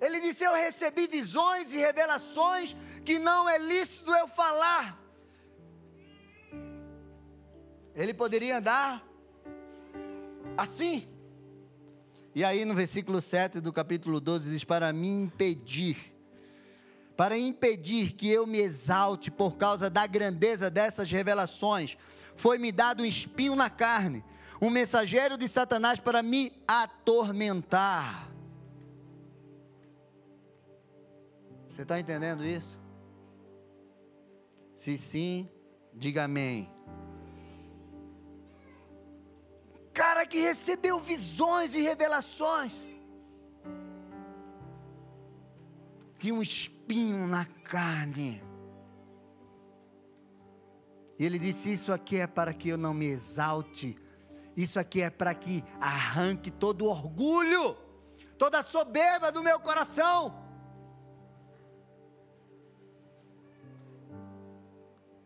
Ele 0.00 0.20
disse: 0.20 0.44
Eu 0.44 0.54
recebi 0.54 1.06
visões 1.06 1.72
e 1.72 1.78
revelações 1.78 2.76
que 3.04 3.18
não 3.18 3.48
é 3.48 3.58
lícito 3.58 4.10
eu 4.14 4.28
falar. 4.28 5.00
Ele 7.94 8.12
poderia 8.12 8.58
andar 8.58 9.02
assim. 10.56 11.08
E 12.34 12.44
aí 12.44 12.64
no 12.64 12.74
versículo 12.74 13.20
7 13.20 13.60
do 13.60 13.72
capítulo 13.72 14.20
12 14.20 14.50
diz: 14.50 14.64
Para 14.64 14.92
me 14.92 15.08
impedir 15.08 16.16
para 17.16 17.38
impedir 17.38 18.12
que 18.12 18.28
eu 18.28 18.46
me 18.46 18.58
exalte 18.58 19.30
por 19.30 19.56
causa 19.56 19.88
da 19.88 20.06
grandeza 20.06 20.68
dessas 20.68 21.10
revelações, 21.10 21.96
foi-me 22.36 22.70
dado 22.70 23.02
um 23.02 23.06
espinho 23.06 23.56
na 23.56 23.70
carne, 23.70 24.22
um 24.60 24.68
mensageiro 24.68 25.38
de 25.38 25.48
Satanás 25.48 25.98
para 25.98 26.22
me 26.22 26.52
atormentar. 26.68 28.35
Você 31.76 31.82
está 31.82 32.00
entendendo 32.00 32.42
isso? 32.42 32.80
Se 34.76 34.96
sim, 34.96 35.46
diga 35.92 36.24
amém. 36.24 36.72
Cara 39.92 40.24
que 40.24 40.40
recebeu 40.40 40.98
visões 40.98 41.74
e 41.74 41.82
revelações, 41.82 42.72
tinha 46.18 46.32
um 46.32 46.40
espinho 46.40 47.26
na 47.26 47.44
carne. 47.44 48.42
E 51.18 51.26
ele 51.26 51.38
disse: 51.38 51.70
Isso 51.70 51.92
aqui 51.92 52.16
é 52.16 52.26
para 52.26 52.54
que 52.54 52.70
eu 52.70 52.78
não 52.78 52.94
me 52.94 53.04
exalte, 53.04 53.98
isso 54.56 54.80
aqui 54.80 55.02
é 55.02 55.10
para 55.10 55.34
que 55.34 55.62
arranque 55.78 56.50
todo 56.50 56.86
o 56.86 56.88
orgulho, 56.88 57.76
toda 58.38 58.62
soberba 58.62 59.30
do 59.30 59.42
meu 59.42 59.60
coração. 59.60 60.45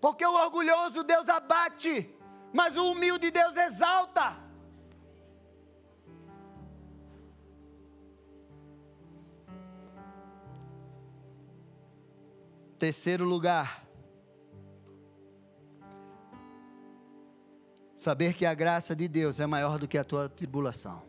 Porque 0.01 0.25
o 0.25 0.35
orgulhoso 0.35 1.03
Deus 1.05 1.29
abate, 1.29 2.09
mas 2.53 2.77
o 2.77 2.91
humilde 2.91 3.31
Deus 3.31 3.57
exalta. 3.57 4.37
Terceiro 12.79 13.27
lugar, 13.27 13.87
saber 17.95 18.33
que 18.33 18.47
a 18.47 18.55
graça 18.55 18.97
de 18.97 19.07
Deus 19.07 19.39
é 19.39 19.45
maior 19.45 19.79
do 19.79 19.87
que 19.87 19.99
a 19.99 20.05
tua 20.05 20.31
tribulação. 20.31 21.03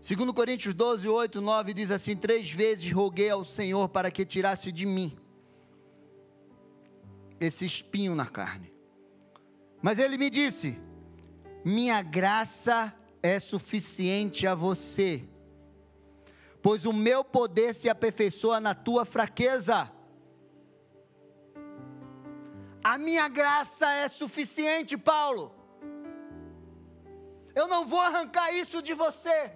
Segundo 0.00 0.32
Coríntios 0.32 0.74
12, 0.74 1.08
8, 1.08 1.40
9 1.40 1.74
diz 1.74 1.90
assim: 1.90 2.14
Três 2.14 2.52
vezes 2.52 2.92
roguei 2.92 3.30
ao 3.30 3.42
Senhor 3.42 3.88
para 3.88 4.12
que 4.12 4.24
tirasse 4.24 4.70
de 4.70 4.86
mim 4.86 5.23
esse 7.40 7.64
espinho 7.64 8.14
na 8.14 8.26
carne. 8.26 8.72
Mas 9.82 9.98
ele 9.98 10.16
me 10.16 10.30
disse: 10.30 10.78
Minha 11.64 12.02
graça 12.02 12.94
é 13.22 13.38
suficiente 13.38 14.46
a 14.46 14.54
você 14.54 15.28
pois 16.64 16.86
o 16.86 16.94
meu 16.94 17.22
poder 17.22 17.74
se 17.74 17.90
aperfeiçoa 17.90 18.58
na 18.58 18.74
tua 18.74 19.04
fraqueza. 19.04 19.92
A 22.82 22.96
minha 22.96 23.28
graça 23.28 23.92
é 23.92 24.08
suficiente, 24.08 24.96
Paulo. 24.96 25.54
Eu 27.54 27.68
não 27.68 27.84
vou 27.86 28.00
arrancar 28.00 28.50
isso 28.50 28.80
de 28.80 28.94
você, 28.94 29.52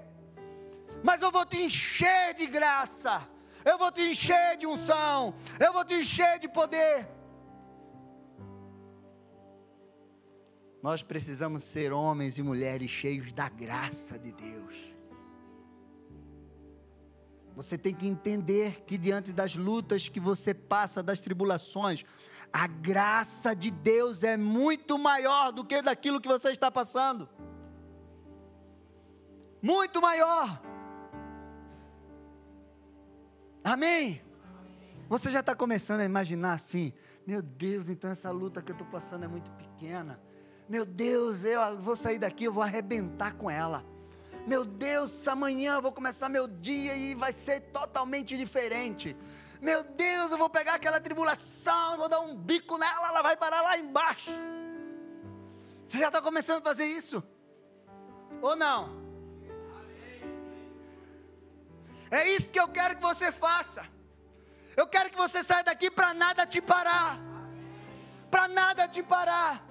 mas 1.03 1.23
eu 1.23 1.31
vou 1.31 1.47
te 1.47 1.62
encher 1.62 2.35
de 2.35 2.45
graça, 2.45 3.27
eu 3.64 3.79
vou 3.79 3.91
te 3.91 4.03
encher 4.03 4.59
de 4.59 4.67
unção, 4.67 5.35
eu 5.59 5.73
vou 5.73 5.87
te 5.87 5.95
encher 5.95 6.38
de 6.38 6.47
poder. 6.47 7.09
Nós 10.83 11.03
precisamos 11.03 11.62
ser 11.64 11.93
homens 11.93 12.38
e 12.38 12.43
mulheres 12.43 12.91
cheios 12.91 13.33
da 13.33 13.49
graça 13.49 14.19
de 14.19 14.33
Deus. 14.33 14.95
Você 17.57 17.77
tem 17.77 17.93
que 17.93 18.07
entender 18.07 18.85
que 18.85 18.97
diante 18.97 19.33
das 19.33 19.57
lutas 19.57 20.09
que 20.09 20.21
você 20.21 20.55
passa, 20.55 21.03
das 21.03 21.21
tribulações, 21.21 22.05
a 22.53 22.69
graça 22.69 23.55
de 23.55 23.71
Deus 23.71 24.23
é 24.23 24.37
muito 24.37 24.97
maior 24.97 25.51
do 25.51 25.64
que 25.64 25.83
daquilo 25.83 26.21
que 26.21 26.29
você 26.29 26.51
está 26.51 26.71
passando. 26.71 27.29
Muito 29.61 30.01
maior. 30.01 30.62
Amém? 33.64 34.23
Você 35.09 35.29
já 35.31 35.41
está 35.41 35.57
começando 35.57 36.01
a 36.01 36.05
imaginar 36.05 36.53
assim: 36.53 36.93
meu 37.27 37.43
Deus, 37.43 37.88
então 37.88 38.09
essa 38.09 38.31
luta 38.31 38.62
que 38.62 38.71
eu 38.71 38.75
estou 38.75 38.87
passando 38.87 39.25
é 39.25 39.29
muito 39.29 39.51
pequena. 39.51 40.28
Meu 40.68 40.85
Deus, 40.85 41.44
eu 41.44 41.78
vou 41.78 41.96
sair 41.96 42.18
daqui, 42.18 42.44
eu 42.44 42.52
vou 42.52 42.62
arrebentar 42.62 43.35
com 43.35 43.50
ela. 43.50 43.85
Meu 44.46 44.64
Deus, 44.64 45.26
amanhã 45.26 45.74
eu 45.74 45.83
vou 45.83 45.92
começar 45.92 46.28
meu 46.28 46.46
dia 46.46 46.94
e 46.94 47.14
vai 47.14 47.33
ser 47.33 47.61
totalmente 47.72 48.37
diferente. 48.37 49.16
Meu 49.61 49.83
Deus, 49.83 50.31
eu 50.31 50.38
vou 50.38 50.50
pegar 50.50 50.74
aquela 50.74 51.00
tribulação, 51.00 51.96
vou 51.96 52.09
dar 52.09 52.20
um 52.20 52.37
bico 52.37 52.76
nela, 52.76 53.09
ela 53.09 53.22
vai 53.22 53.37
parar 53.37 53.62
lá 53.62 53.78
embaixo. 53.78 54.31
Você 55.88 55.98
já 55.98 56.09
está 56.09 56.20
começando 56.20 56.59
a 56.59 56.68
fazer 56.70 56.85
isso? 56.85 57.22
Ou 58.42 58.54
não? 58.54 59.09
É 62.11 62.28
isso 62.28 62.52
que 62.52 62.61
eu 62.61 62.68
quero 62.68 62.96
que 62.96 63.02
você 63.02 63.33
faça. 63.33 63.87
Eu 64.76 64.87
quero 64.87 65.11
que 65.11 65.16
você 65.16 65.42
saia 65.42 65.64
daqui 65.64 65.90
para 65.90 66.12
nada 66.12 66.46
te 66.46 66.61
parar. 66.61 67.18
Para 68.31 68.48
nada 68.48 68.87
te 68.87 69.02
parar. 69.02 69.67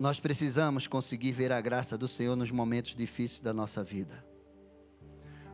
Nós 0.00 0.18
precisamos 0.18 0.86
conseguir 0.86 1.32
ver 1.32 1.52
a 1.52 1.60
graça 1.60 1.98
do 1.98 2.08
Senhor 2.08 2.34
nos 2.34 2.50
momentos 2.50 2.96
difíceis 2.96 3.38
da 3.38 3.52
nossa 3.52 3.84
vida. 3.84 4.24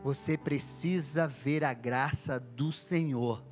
Você 0.04 0.38
precisa 0.38 1.26
ver 1.26 1.64
a 1.64 1.74
graça 1.74 2.38
do 2.38 2.70
Senhor 2.70 3.44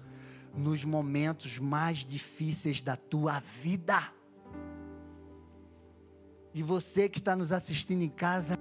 nos 0.55 0.85
momentos 0.85 1.59
mais 1.59 2.07
difíceis 2.07 2.81
da 2.81 2.95
tua 2.95 3.41
vida. 3.61 4.09
E 6.55 6.63
você 6.63 7.09
que 7.09 7.19
está 7.19 7.35
nos 7.35 7.51
assistindo 7.51 8.03
em 8.03 8.09
casa, 8.09 8.57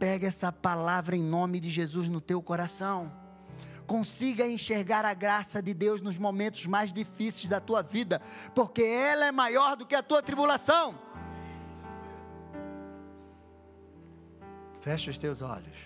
pega 0.00 0.26
essa 0.26 0.50
palavra 0.50 1.14
em 1.14 1.22
nome 1.22 1.60
de 1.60 1.70
Jesus 1.70 2.08
no 2.08 2.20
teu 2.20 2.42
coração. 2.42 3.12
Consiga 3.86 4.48
enxergar 4.48 5.04
a 5.04 5.14
graça 5.14 5.62
de 5.62 5.72
Deus 5.72 6.00
nos 6.00 6.18
momentos 6.18 6.66
mais 6.66 6.92
difíceis 6.92 7.48
da 7.48 7.60
tua 7.60 7.82
vida, 7.82 8.20
porque 8.52 8.82
ela 8.82 9.26
é 9.26 9.32
maior 9.32 9.76
do 9.76 9.86
que 9.86 9.94
a 9.94 10.02
tua 10.02 10.20
tribulação. 10.20 11.06
Fecha 14.88 15.10
os 15.10 15.18
teus 15.18 15.42
olhos. 15.42 15.76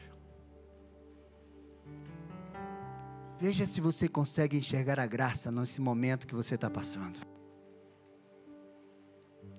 Veja 3.41 3.67
se 3.67 3.81
você 3.81 4.09
consegue 4.09 4.57
enxergar 4.57 5.01
a 5.01 5.07
graça 5.09 5.51
nesse 5.51 5.81
momento 5.81 6.25
que 6.25 6.37
você 6.37 6.55
está 6.55 6.71
passando. 6.71 7.19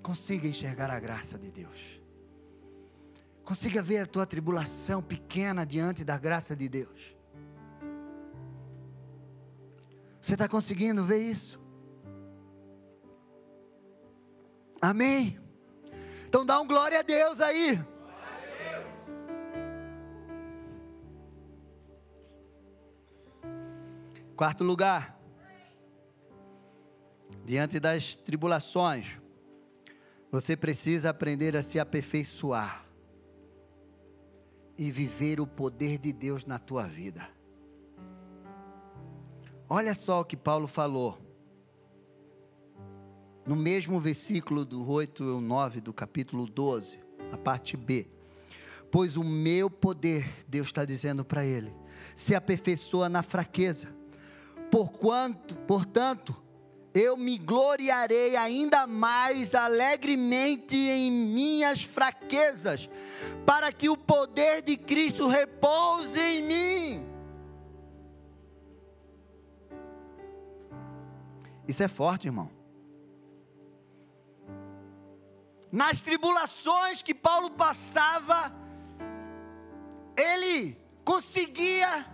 Consiga 0.02 0.48
enxergar 0.48 0.90
a 0.90 0.98
graça 0.98 1.38
de 1.38 1.52
Deus. 1.52 2.02
Consiga 3.44 3.82
ver 3.82 3.98
a 3.98 4.06
tua 4.06 4.26
tribulação 4.26 5.04
pequena 5.04 5.66
diante 5.66 6.06
da 6.06 6.18
graça 6.18 6.56
de 6.56 6.70
Deus. 6.70 7.14
Você 10.22 10.36
está 10.36 10.48
conseguindo 10.48 11.04
ver 11.04 11.20
isso? 11.20 11.60
Amém? 14.82 15.38
Então 16.30 16.46
dá 16.46 16.62
um 16.62 16.66
glória 16.66 17.00
a 17.00 17.04
Deus 17.04 17.42
aí. 17.42 17.92
Quarto 24.36 24.64
lugar, 24.64 25.20
diante 27.46 27.80
das 27.80 28.16
tribulações, 28.16 29.06
você 30.32 30.58
precisa 30.58 31.12
aprender 31.12 31.56
a 31.56 31.62
se 31.62 31.80
aperfeiçoar 31.80 32.84
e 34.76 34.90
viver 34.90 35.40
o 35.40 35.46
poder 35.46 36.00
de 36.00 36.12
Deus 36.12 36.46
na 36.46 36.58
tua 36.58 36.88
vida. 36.88 37.30
Olha 39.70 39.94
só 39.94 40.22
o 40.22 40.26
que 40.26 40.36
Paulo 40.36 40.68
falou. 40.68 41.20
No 43.46 43.56
mesmo 43.56 44.00
versículo 44.00 44.66
do 44.66 44.90
8 44.90 45.22
e 45.22 45.42
9 45.42 45.80
do 45.80 45.94
capítulo 45.94 46.48
12, 46.48 47.00
a 47.32 47.38
parte 47.38 47.78
B. 47.78 48.08
Pois 48.92 49.16
o 49.16 49.24
meu 49.24 49.70
poder, 49.70 50.44
Deus 50.48 50.70
está 50.70 50.86
dizendo 50.86 51.24
para 51.24 51.46
ele, 51.46 51.72
se 52.16 52.34
aperfeiçoa 52.34 53.08
na 53.08 53.22
fraqueza 53.22 54.02
Porquanto, 54.74 55.54
portanto, 55.68 56.36
eu 56.96 57.16
me 57.16 57.38
gloriarei 57.38 58.36
ainda 58.36 58.88
mais 58.88 59.54
alegremente 59.54 60.76
em 60.76 61.12
minhas 61.12 61.84
fraquezas, 61.84 62.90
para 63.46 63.72
que 63.72 63.88
o 63.88 63.96
poder 63.96 64.64
de 64.64 64.76
Cristo 64.76 65.28
repouse 65.28 66.20
em 66.20 66.42
mim. 66.42 67.06
Isso 71.68 71.84
é 71.84 71.88
forte, 71.88 72.26
irmão. 72.26 72.50
Nas 75.72 76.02
tribulações 76.02 77.04
que 77.04 77.14
Paulo 77.14 77.52
passava, 77.52 78.52
ele 80.18 80.76
conseguia 81.06 82.08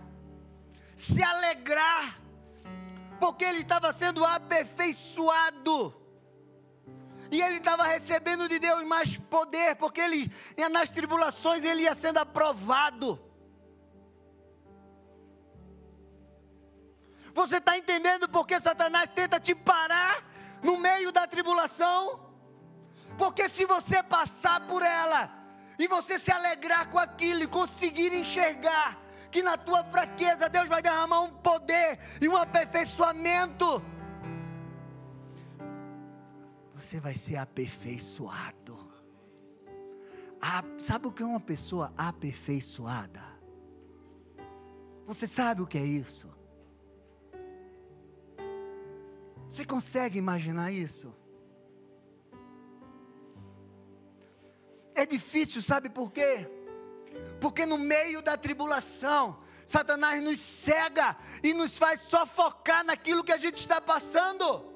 se 0.94 1.22
alegrar 1.22 2.19
porque 3.20 3.44
ele 3.44 3.60
estava 3.60 3.92
sendo 3.92 4.24
aperfeiçoado. 4.24 5.94
E 7.30 7.40
ele 7.40 7.58
estava 7.58 7.84
recebendo 7.84 8.48
de 8.48 8.58
Deus 8.58 8.82
mais 8.84 9.16
poder, 9.16 9.76
porque 9.76 10.00
ele, 10.00 10.32
nas 10.70 10.90
tribulações 10.90 11.62
ele 11.62 11.82
ia 11.82 11.94
sendo 11.94 12.18
aprovado. 12.18 13.20
Você 17.32 17.58
está 17.58 17.78
entendendo 17.78 18.28
porque 18.28 18.58
Satanás 18.58 19.08
tenta 19.14 19.38
te 19.38 19.54
parar 19.54 20.24
no 20.60 20.76
meio 20.76 21.12
da 21.12 21.26
tribulação? 21.28 22.28
Porque 23.16 23.48
se 23.48 23.64
você 23.64 24.02
passar 24.02 24.66
por 24.66 24.82
ela 24.82 25.30
e 25.78 25.86
você 25.86 26.18
se 26.18 26.32
alegrar 26.32 26.88
com 26.88 26.98
aquilo 26.98 27.44
e 27.44 27.46
conseguir 27.46 28.12
enxergar 28.12 28.99
que 29.30 29.42
na 29.42 29.56
tua 29.56 29.84
fraqueza 29.84 30.48
Deus 30.48 30.68
vai 30.68 30.82
derramar 30.82 31.22
um 31.22 31.30
poder 31.30 31.98
e 32.20 32.28
um 32.28 32.36
aperfeiçoamento. 32.36 33.82
Você 36.74 36.98
vai 36.98 37.14
ser 37.14 37.36
aperfeiçoado. 37.36 38.90
Ah, 40.40 40.64
sabe 40.78 41.06
o 41.06 41.12
que 41.12 41.22
é 41.22 41.26
uma 41.26 41.40
pessoa 41.40 41.92
aperfeiçoada? 41.96 43.22
Você 45.06 45.26
sabe 45.26 45.60
o 45.60 45.66
que 45.66 45.76
é 45.76 45.84
isso? 45.84 46.28
Você 49.48 49.64
consegue 49.64 50.18
imaginar 50.18 50.72
isso? 50.72 51.14
É 54.94 55.04
difícil, 55.04 55.60
sabe 55.62 55.88
por 55.88 56.12
quê? 56.12 56.48
Porque 57.40 57.64
no 57.64 57.78
meio 57.78 58.20
da 58.22 58.36
tribulação, 58.36 59.38
Satanás 59.66 60.22
nos 60.22 60.38
cega 60.38 61.16
e 61.42 61.54
nos 61.54 61.78
faz 61.78 62.00
só 62.02 62.26
focar 62.26 62.84
naquilo 62.84 63.24
que 63.24 63.32
a 63.32 63.38
gente 63.38 63.56
está 63.56 63.80
passando. 63.80 64.70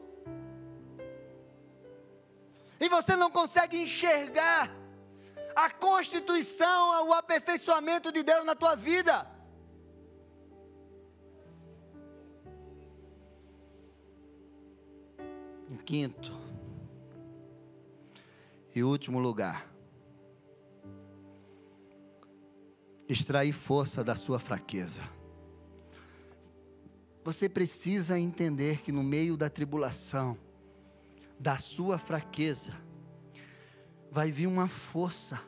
E 2.81 2.89
você 2.89 3.17
não 3.17 3.31
consegue 3.31 3.77
enxergar 3.77 4.71
a 5.55 5.71
constituição, 5.71 7.09
o 7.09 7.13
aperfeiçoamento 7.13 8.11
de 8.11 8.23
Deus 8.23 8.45
na 8.45 8.55
tua 8.55 8.75
vida. 8.75 9.27
Em 15.71 15.77
quinto 15.77 16.33
e 18.75 18.83
último 18.83 19.19
lugar, 19.19 19.74
extrair 23.09 23.53
força 23.53 24.03
da 24.03 24.15
sua 24.15 24.39
fraqueza. 24.39 25.03
Você 27.25 27.49
precisa 27.49 28.19
entender 28.19 28.83
que 28.83 28.93
no 28.93 29.03
meio 29.03 29.37
da 29.37 29.49
tribulação, 29.49 30.37
da 31.39 31.59
sua 31.59 31.99
fraqueza, 31.99 32.73
vai 34.11 34.31
vir 34.31 34.47
uma 34.47 34.69
força, 34.69 35.41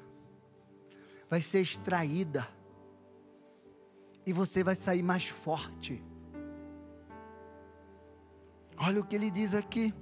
vai 1.29 1.40
ser 1.40 1.61
extraída, 1.61 2.49
e 4.25 4.33
você 4.33 4.64
vai 4.64 4.75
sair 4.75 5.03
mais 5.03 5.29
forte. 5.29 6.03
Olha 8.77 9.01
o 9.01 9.05
que 9.05 9.14
ele 9.14 9.31
diz 9.31 9.55
aqui, 9.55 9.95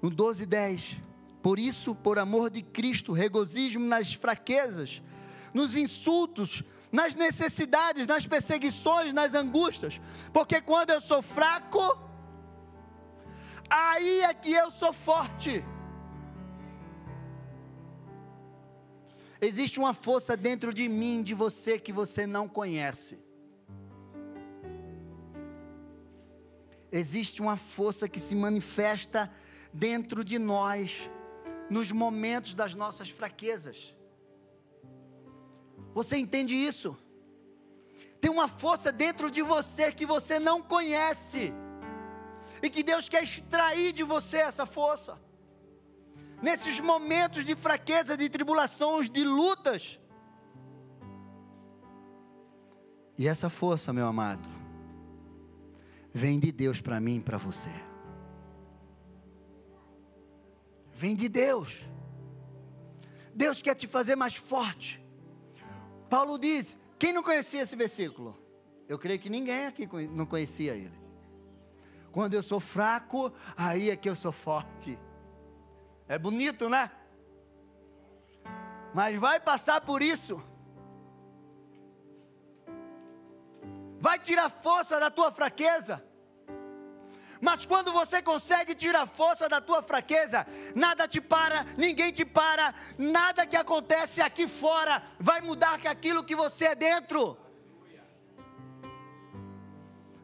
no 0.00 0.10
12, 0.10 0.46
10. 0.46 1.00
Por 1.42 1.58
isso, 1.58 1.94
por 1.94 2.18
amor 2.18 2.48
de 2.48 2.62
Cristo, 2.62 3.12
regozijo 3.12 3.78
nas 3.78 4.14
fraquezas, 4.14 5.02
nos 5.54 5.76
insultos, 5.76 6.64
nas 6.90 7.14
necessidades, 7.14 8.06
nas 8.06 8.26
perseguições, 8.26 9.14
nas 9.14 9.32
angústias, 9.34 10.00
porque 10.32 10.60
quando 10.60 10.90
eu 10.90 11.00
sou 11.00 11.22
fraco, 11.22 11.96
aí 13.70 14.20
é 14.20 14.34
que 14.34 14.52
eu 14.52 14.70
sou 14.70 14.92
forte. 14.92 15.64
Existe 19.40 19.78
uma 19.78 19.94
força 19.94 20.36
dentro 20.36 20.72
de 20.72 20.88
mim, 20.88 21.22
de 21.22 21.34
você, 21.34 21.78
que 21.78 21.92
você 21.92 22.26
não 22.26 22.48
conhece. 22.48 23.18
Existe 26.90 27.42
uma 27.42 27.56
força 27.56 28.08
que 28.08 28.20
se 28.20 28.34
manifesta 28.34 29.30
dentro 29.72 30.24
de 30.24 30.38
nós, 30.38 31.10
nos 31.68 31.90
momentos 31.90 32.54
das 32.54 32.74
nossas 32.74 33.10
fraquezas. 33.10 33.94
Você 35.94 36.16
entende 36.16 36.54
isso? 36.54 36.96
Tem 38.20 38.30
uma 38.30 38.48
força 38.48 38.90
dentro 38.90 39.30
de 39.30 39.42
você 39.42 39.92
que 39.92 40.04
você 40.04 40.38
não 40.38 40.60
conhece, 40.60 41.52
e 42.62 42.68
que 42.68 42.82
Deus 42.82 43.08
quer 43.08 43.22
extrair 43.22 43.92
de 43.92 44.02
você 44.02 44.38
essa 44.38 44.66
força. 44.66 45.20
Nesses 46.42 46.80
momentos 46.80 47.44
de 47.44 47.54
fraqueza, 47.54 48.16
de 48.16 48.28
tribulações, 48.28 49.08
de 49.10 49.24
lutas, 49.24 49.98
E 53.16 53.28
essa 53.28 53.48
força, 53.48 53.92
meu 53.92 54.06
amado, 54.06 54.48
vem 56.12 56.38
de 56.38 56.50
Deus 56.50 56.80
para 56.80 57.00
mim 57.00 57.16
e 57.16 57.20
para 57.20 57.38
você. 57.38 57.70
Vem 60.90 61.14
de 61.14 61.28
Deus. 61.28 61.84
Deus 63.34 63.62
quer 63.62 63.74
te 63.74 63.86
fazer 63.86 64.16
mais 64.16 64.36
forte. 64.36 65.03
Paulo 66.14 66.38
diz: 66.38 66.78
quem 66.96 67.12
não 67.12 67.24
conhecia 67.24 67.62
esse 67.62 67.74
versículo? 67.74 68.38
Eu 68.88 68.96
creio 68.96 69.18
que 69.18 69.28
ninguém 69.28 69.66
aqui 69.66 69.84
não 70.06 70.24
conhecia 70.24 70.72
ele. 70.72 70.96
Quando 72.12 72.34
eu 72.34 72.42
sou 72.42 72.60
fraco, 72.60 73.32
aí 73.56 73.90
é 73.90 73.96
que 73.96 74.08
eu 74.08 74.14
sou 74.14 74.30
forte. 74.30 74.96
É 76.06 76.16
bonito, 76.16 76.68
né? 76.68 76.88
Mas 78.94 79.18
vai 79.18 79.40
passar 79.40 79.80
por 79.80 80.02
isso. 80.02 80.40
Vai 83.98 84.16
tirar 84.20 84.48
força 84.48 85.00
da 85.00 85.10
tua 85.10 85.32
fraqueza. 85.32 86.00
Mas 87.46 87.66
quando 87.66 87.92
você 87.92 88.22
consegue 88.22 88.74
tirar 88.74 89.06
força 89.06 89.50
da 89.50 89.60
tua 89.60 89.82
fraqueza, 89.82 90.46
nada 90.74 91.06
te 91.06 91.20
para, 91.20 91.58
ninguém 91.76 92.10
te 92.10 92.24
para, 92.24 92.74
nada 92.96 93.46
que 93.46 93.54
acontece 93.54 94.22
aqui 94.22 94.48
fora 94.48 95.02
vai 95.20 95.42
mudar 95.42 95.74
aquilo 95.86 96.24
que 96.24 96.34
você 96.34 96.64
é 96.68 96.74
dentro. 96.74 97.36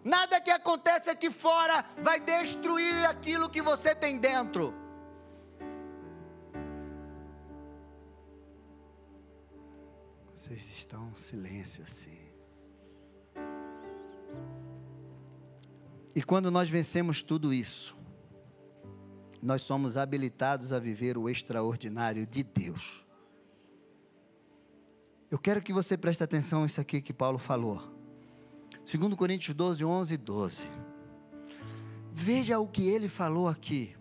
Nada 0.02 0.40
que 0.40 0.50
acontece 0.50 1.10
aqui 1.10 1.30
fora 1.30 1.84
vai 1.98 2.18
destruir 2.20 3.04
aquilo 3.06 3.50
que 3.50 3.60
você 3.60 3.94
tem 3.94 4.16
dentro. 4.16 4.74
Vocês 10.34 10.64
estão 10.70 11.10
em 11.10 11.16
silêncio 11.16 11.84
assim. 11.84 12.19
E 16.14 16.22
quando 16.22 16.50
nós 16.50 16.68
vencemos 16.68 17.22
tudo 17.22 17.52
isso, 17.54 17.96
nós 19.42 19.62
somos 19.62 19.96
habilitados 19.96 20.72
a 20.72 20.78
viver 20.78 21.16
o 21.16 21.28
extraordinário 21.28 22.26
de 22.26 22.42
Deus. 22.42 23.04
Eu 25.30 25.38
quero 25.38 25.62
que 25.62 25.72
você 25.72 25.96
preste 25.96 26.22
atenção 26.22 26.62
nisso 26.62 26.80
aqui 26.80 27.00
que 27.00 27.12
Paulo 27.12 27.38
falou. 27.38 27.80
2 28.90 29.14
Coríntios 29.14 29.54
12, 29.54 29.84
11 29.84 30.14
e 30.14 30.16
12. 30.16 30.62
Veja 32.12 32.58
o 32.58 32.66
que 32.66 32.88
ele 32.88 33.08
falou 33.08 33.48
aqui. 33.48 33.96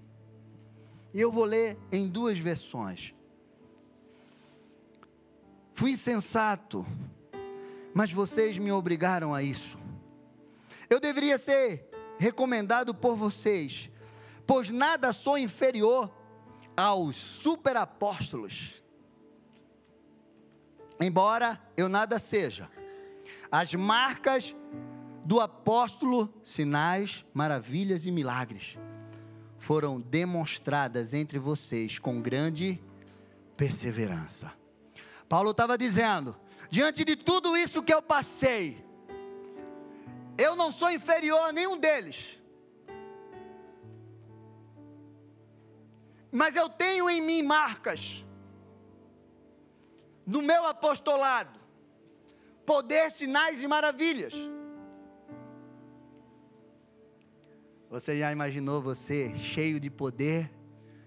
Eu 1.14 1.32
vou 1.32 1.46
ler 1.46 1.78
em 1.92 2.08
duas 2.08 2.40
versões. 2.40 3.14
Fui 5.74 5.92
insensato, 5.92 6.86
mas 7.94 8.12
vocês 8.12 8.58
me 8.58 8.72
obrigaram 8.72 9.34
a 9.34 9.42
isso. 9.42 9.78
Eu 10.90 11.00
deveria 11.00 11.38
ser 11.38 11.89
recomendado 12.20 12.94
por 12.94 13.16
vocês, 13.16 13.90
pois 14.46 14.70
nada 14.70 15.14
sou 15.14 15.38
inferior 15.38 16.12
aos 16.76 17.16
superapóstolos. 17.16 18.76
Embora 21.00 21.60
eu 21.78 21.88
nada 21.88 22.20
seja, 22.20 22.70
as 23.50 23.74
marcas 23.74 24.54
do 25.24 25.40
apóstolo, 25.40 26.32
sinais, 26.44 27.26
maravilhas 27.34 28.06
e 28.06 28.12
milagres 28.12 28.78
foram 29.58 30.00
demonstradas 30.00 31.14
entre 31.14 31.40
vocês 31.40 32.00
com 32.00 32.22
grande 32.22 32.82
perseverança. 33.56 34.52
Paulo 35.28 35.52
estava 35.52 35.78
dizendo: 35.78 36.36
diante 36.70 37.06
de 37.06 37.16
tudo 37.16 37.56
isso 37.56 37.84
que 37.84 37.94
eu 37.94 38.02
passei, 38.02 38.84
eu 40.46 40.56
não 40.56 40.72
sou 40.72 40.90
inferior 40.90 41.42
a 41.50 41.52
nenhum 41.52 41.78
deles. 41.78 42.40
Mas 46.32 46.56
eu 46.56 46.70
tenho 46.70 47.10
em 47.10 47.22
mim 47.22 47.42
marcas 47.44 48.26
do 50.26 50.42
meu 50.42 50.66
apostolado, 50.66 51.60
poder, 52.66 53.12
sinais 53.12 53.62
e 53.62 53.68
maravilhas. 53.68 54.34
Você 57.90 58.20
já 58.20 58.32
imaginou 58.32 58.82
você 58.82 59.36
cheio 59.36 59.80
de 59.80 59.90
poder, 59.90 60.50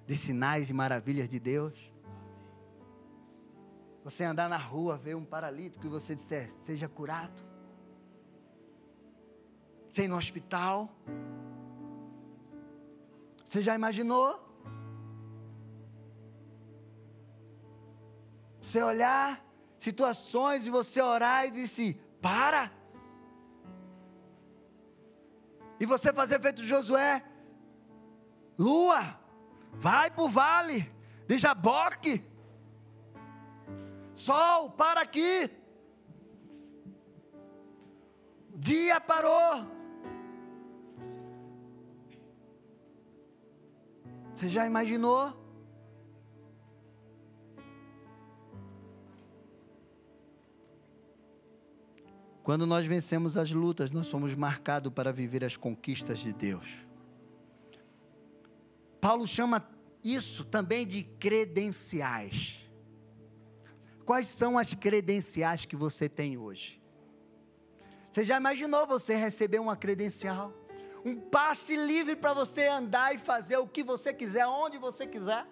de 0.07 0.17
sinais 0.17 0.69
e 0.69 0.75
maravilhas 0.75 1.29
de 1.29 1.39
Deus? 1.39 1.91
Você 4.05 4.25
andar 4.25 4.49
na 4.49 4.59
rua, 4.59 4.99
ver 4.99 5.15
um 5.15 5.25
paralítico 5.25 5.87
e 5.87 5.89
você 5.89 6.15
disser, 6.15 6.53
seja 6.67 6.89
curado 6.89 7.52
sem 9.93 10.07
ir 10.07 10.09
no 10.09 10.17
hospital. 10.17 10.91
Você 13.47 13.61
já 13.61 13.75
imaginou? 13.75 14.41
Você 18.61 18.83
olhar 18.83 19.45
situações 19.79 20.67
e 20.67 20.71
você 20.71 21.01
orar 21.03 21.47
e 21.47 21.51
disse: 21.51 22.01
para. 22.23 22.73
E 25.79 25.85
você 25.85 26.13
fazer 26.13 26.41
feito 26.41 26.63
Josué, 26.63 27.23
lua, 28.59 29.19
vai 29.73 30.11
para 30.11 30.25
o 30.25 30.29
vale 30.29 30.91
de 31.27 31.37
Jaboque. 31.37 32.25
Sol, 34.15 34.71
para 34.71 35.01
aqui. 35.01 35.51
Dia 38.55 39.01
parou. 39.01 39.72
Você 44.43 44.49
já 44.49 44.67
imaginou? 44.67 45.33
Quando 52.43 52.67
nós 52.67 52.85
vencemos 52.85 53.37
as 53.37 53.53
lutas, 53.53 53.93
nós 53.93 54.09
somos 54.09 54.35
marcados 54.35 54.93
para 54.93 55.13
viver 55.13 55.45
as 55.45 55.57
conquistas 55.57 56.19
de 56.19 56.33
Deus. 56.33 56.69
Paulo 59.01 59.29
chama 59.29 59.65
isso 60.03 60.45
também 60.45 60.85
de 60.85 61.05
credenciais. 61.05 62.69
Quais 64.05 64.27
são 64.27 64.59
as 64.59 64.75
credenciais 64.75 65.65
que 65.65 65.77
você 65.77 66.09
tem 66.09 66.37
hoje? 66.37 66.83
Você 68.11 68.25
já 68.25 68.39
imaginou 68.39 68.89
você 68.89 69.15
receber 69.15 69.61
uma 69.61 69.77
credencial? 69.77 70.53
Um 71.05 71.21
passe 71.21 71.75
livre 71.77 72.15
para 72.15 72.33
você 72.33 72.67
andar 72.67 73.15
e 73.15 73.19
fazer 73.19 73.57
o 73.57 73.67
que 73.67 73.83
você 73.83 74.13
quiser, 74.15 74.47
onde 74.47 74.79
você 74.79 75.07
quiser. 75.07 75.47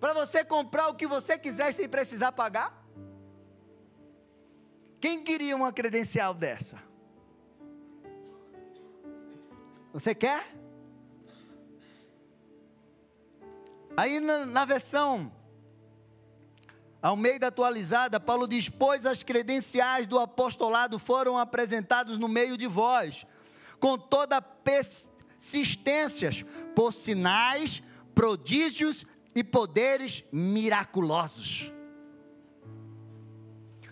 Para 0.00 0.12
você 0.12 0.44
comprar 0.44 0.88
o 0.88 0.94
que 0.94 1.06
você 1.06 1.38
quiser 1.38 1.72
sem 1.72 1.88
precisar 1.88 2.32
pagar. 2.32 2.84
Quem 5.00 5.22
queria 5.22 5.54
uma 5.54 5.72
credencial 5.72 6.34
dessa? 6.34 6.82
Você 9.92 10.14
quer? 10.14 10.54
Aí 13.96 14.20
na, 14.20 14.44
na 14.44 14.64
versão 14.64 15.32
Almeida 17.02 17.48
atualizada, 17.48 18.18
Paulo 18.18 18.46
diz: 18.46 18.68
Pois 18.68 19.06
as 19.06 19.22
credenciais 19.22 20.06
do 20.06 20.18
apostolado 20.18 20.98
foram 20.98 21.38
apresentados 21.38 22.18
no 22.18 22.28
meio 22.28 22.56
de 22.56 22.66
vós, 22.66 23.26
com 23.78 23.98
toda 23.98 24.40
persistências, 24.40 26.44
por 26.74 26.92
sinais, 26.92 27.82
prodígios 28.14 29.04
e 29.34 29.44
poderes 29.44 30.24
miraculosos. 30.32 31.70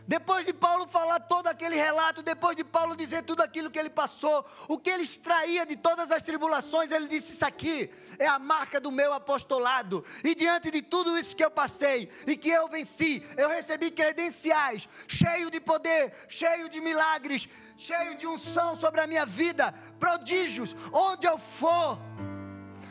Depois 0.06 0.44
de 0.44 0.52
Paulo 0.52 0.86
falar 0.86 1.18
todo 1.20 1.46
aquele 1.46 1.76
relato, 1.76 2.22
depois 2.22 2.54
de 2.54 2.62
Paulo 2.62 2.94
dizer 2.94 3.22
tudo 3.22 3.40
aquilo 3.40 3.70
que 3.70 3.78
ele 3.78 3.88
passou, 3.88 4.44
o 4.68 4.78
que 4.78 4.90
ele 4.90 5.02
extraía 5.02 5.64
de 5.64 5.76
todas 5.76 6.10
as 6.10 6.22
tribulações, 6.22 6.90
ele 6.90 7.08
disse: 7.08 7.32
Isso 7.32 7.44
aqui 7.44 7.90
é 8.18 8.26
a 8.26 8.38
marca 8.38 8.78
do 8.78 8.92
meu 8.92 9.14
apostolado. 9.14 10.04
E 10.22 10.34
diante 10.34 10.70
de 10.70 10.82
tudo 10.82 11.16
isso 11.18 11.34
que 11.34 11.44
eu 11.44 11.50
passei 11.50 12.10
e 12.26 12.36
que 12.36 12.50
eu 12.50 12.68
venci, 12.68 13.26
eu 13.36 13.48
recebi 13.48 13.90
credenciais, 13.90 14.86
cheio 15.08 15.50
de 15.50 15.58
poder, 15.58 16.12
cheio 16.28 16.68
de 16.68 16.82
milagres, 16.82 17.48
cheio 17.76 18.14
de 18.16 18.26
unção 18.26 18.76
sobre 18.76 19.00
a 19.00 19.06
minha 19.06 19.24
vida, 19.24 19.72
prodígios, 19.98 20.76
onde 20.92 21.26
eu 21.26 21.38
for, 21.38 21.98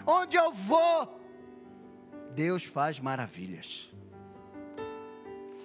onde 0.07 0.36
eu 0.36 0.51
vou, 0.51 1.22
Deus 2.32 2.64
faz 2.64 2.99
maravilhas. 2.99 3.93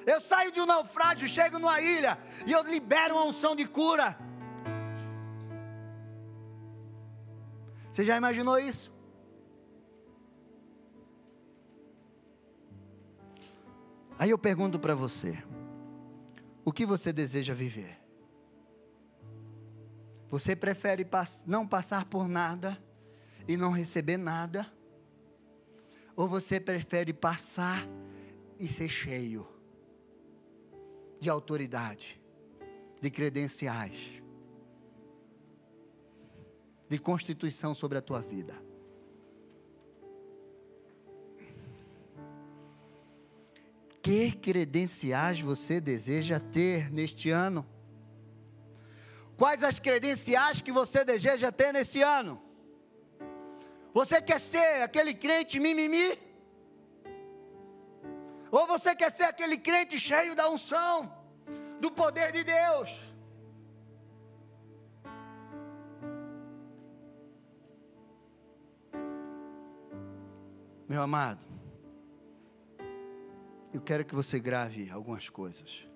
Eu 0.08 0.22
saio 0.22 0.50
de 0.50 0.58
um 0.58 0.64
naufrágio, 0.64 1.28
chego 1.28 1.58
numa 1.58 1.82
ilha 1.82 2.18
e 2.46 2.52
eu 2.52 2.62
libero 2.62 3.14
uma 3.14 3.26
unção 3.26 3.54
de 3.54 3.66
cura. 3.66 4.18
Você 7.92 8.02
já 8.02 8.16
imaginou 8.16 8.58
isso? 8.58 8.90
Aí 14.18 14.30
eu 14.30 14.38
pergunto 14.38 14.78
para 14.78 14.94
você: 14.94 15.36
O 16.64 16.72
que 16.72 16.86
você 16.86 17.12
deseja 17.12 17.52
viver? 17.52 17.98
Você 20.30 20.56
prefere 20.56 21.06
não 21.46 21.68
passar 21.68 22.06
por 22.06 22.26
nada 22.26 22.82
e 23.46 23.58
não 23.58 23.72
receber 23.72 24.16
nada? 24.16 24.72
Ou 26.16 26.26
você 26.26 26.58
prefere 26.58 27.12
passar 27.12 27.86
e 28.58 28.66
ser 28.66 28.88
cheio 28.88 29.57
de 31.20 31.28
autoridade, 31.28 32.20
de 33.00 33.10
credenciais, 33.10 34.22
de 36.88 36.98
constituição 36.98 37.74
sobre 37.74 37.98
a 37.98 38.02
tua 38.02 38.20
vida? 38.20 38.54
Que 44.02 44.32
credenciais 44.32 45.40
você 45.40 45.80
deseja 45.80 46.40
ter 46.40 46.90
neste 46.90 47.30
ano? 47.30 47.66
Quais 49.36 49.62
as 49.62 49.78
credenciais 49.78 50.60
que 50.60 50.72
você 50.72 51.04
deseja 51.04 51.52
ter 51.52 51.72
nesse 51.72 52.00
ano? 52.00 52.40
Você 53.92 54.20
quer 54.20 54.40
ser 54.40 54.82
aquele 54.82 55.14
crente 55.14 55.60
mimimi? 55.60 56.27
Ou 58.50 58.66
você 58.66 58.94
quer 58.94 59.10
ser 59.12 59.24
aquele 59.24 59.56
crente 59.56 59.98
cheio 59.98 60.34
da 60.34 60.48
unção, 60.48 61.12
do 61.80 61.90
poder 61.90 62.32
de 62.32 62.44
Deus? 62.44 62.90
Meu 70.88 71.02
amado, 71.02 71.44
eu 73.74 73.80
quero 73.80 74.04
que 74.04 74.14
você 74.14 74.40
grave 74.40 74.90
algumas 74.90 75.28
coisas 75.28 75.86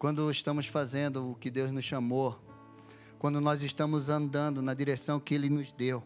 quando 0.00 0.30
estamos 0.30 0.66
fazendo 0.66 1.30
o 1.30 1.34
que 1.34 1.50
Deus 1.50 1.70
nos 1.70 1.84
chamou, 1.84 2.42
quando 3.18 3.38
nós 3.38 3.60
estamos 3.60 4.08
andando 4.08 4.62
na 4.62 4.72
direção 4.72 5.20
que 5.20 5.34
Ele 5.34 5.50
nos 5.50 5.72
deu, 5.72 6.02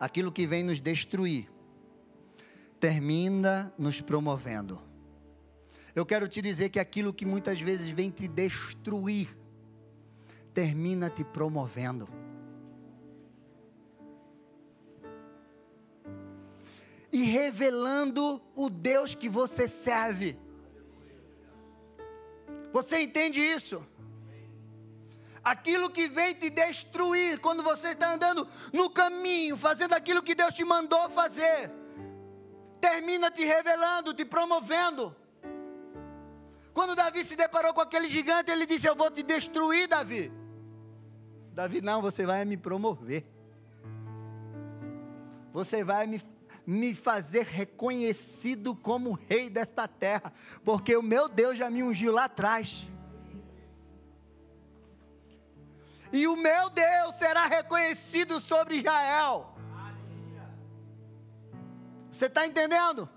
aquilo 0.00 0.32
que 0.32 0.46
vem 0.46 0.62
nos 0.62 0.80
destruir, 0.80 1.50
termina 2.78 3.72
nos 3.76 4.00
promovendo. 4.00 4.80
Eu 5.94 6.06
quero 6.06 6.28
te 6.28 6.40
dizer 6.40 6.68
que 6.68 6.78
aquilo 6.78 7.12
que 7.12 7.26
muitas 7.26 7.60
vezes 7.60 7.88
vem 7.88 8.10
te 8.10 8.28
destruir, 8.28 9.36
termina 10.54 11.10
te 11.10 11.24
promovendo. 11.24 12.08
E 17.10 17.24
revelando 17.24 18.40
o 18.54 18.68
Deus 18.68 19.14
que 19.14 19.28
você 19.28 19.66
serve. 19.66 20.38
Você 22.72 23.00
entende 23.00 23.40
isso? 23.40 23.84
Aquilo 25.42 25.88
que 25.90 26.06
vem 26.06 26.34
te 26.34 26.50
destruir 26.50 27.40
quando 27.40 27.62
você 27.62 27.88
está 27.88 28.12
andando 28.12 28.46
no 28.72 28.90
caminho, 28.90 29.56
fazendo 29.56 29.94
aquilo 29.94 30.22
que 30.22 30.34
Deus 30.34 30.54
te 30.54 30.64
mandou 30.64 31.08
fazer, 31.08 31.72
termina 32.80 33.30
te 33.30 33.44
revelando, 33.44 34.14
te 34.14 34.24
promovendo. 34.24 35.14
Quando 36.72 36.94
Davi 36.94 37.24
se 37.24 37.36
deparou 37.36 37.74
com 37.74 37.80
aquele 37.80 38.08
gigante, 38.08 38.50
ele 38.50 38.66
disse: 38.66 38.86
Eu 38.86 38.96
vou 38.96 39.10
te 39.10 39.22
destruir, 39.22 39.88
Davi. 39.88 40.32
Davi, 41.52 41.80
não, 41.80 42.00
você 42.00 42.24
vai 42.24 42.44
me 42.44 42.56
promover. 42.56 43.24
Você 45.52 45.82
vai 45.82 46.06
me 46.06 46.20
me 46.68 46.94
fazer 46.94 47.46
reconhecido 47.46 48.76
como 48.76 49.18
rei 49.26 49.48
desta 49.48 49.88
terra, 49.88 50.30
porque 50.62 50.94
o 50.94 51.02
meu 51.02 51.26
Deus 51.26 51.56
já 51.56 51.70
me 51.70 51.82
ungiu 51.82 52.12
lá 52.12 52.24
atrás. 52.24 52.86
E 56.12 56.26
o 56.26 56.36
meu 56.36 56.68
Deus 56.68 57.14
será 57.14 57.46
reconhecido 57.46 58.38
sobre 58.38 58.76
Israel. 58.76 59.57
Você 62.18 62.26
está 62.26 62.44
entendendo? 62.44 63.08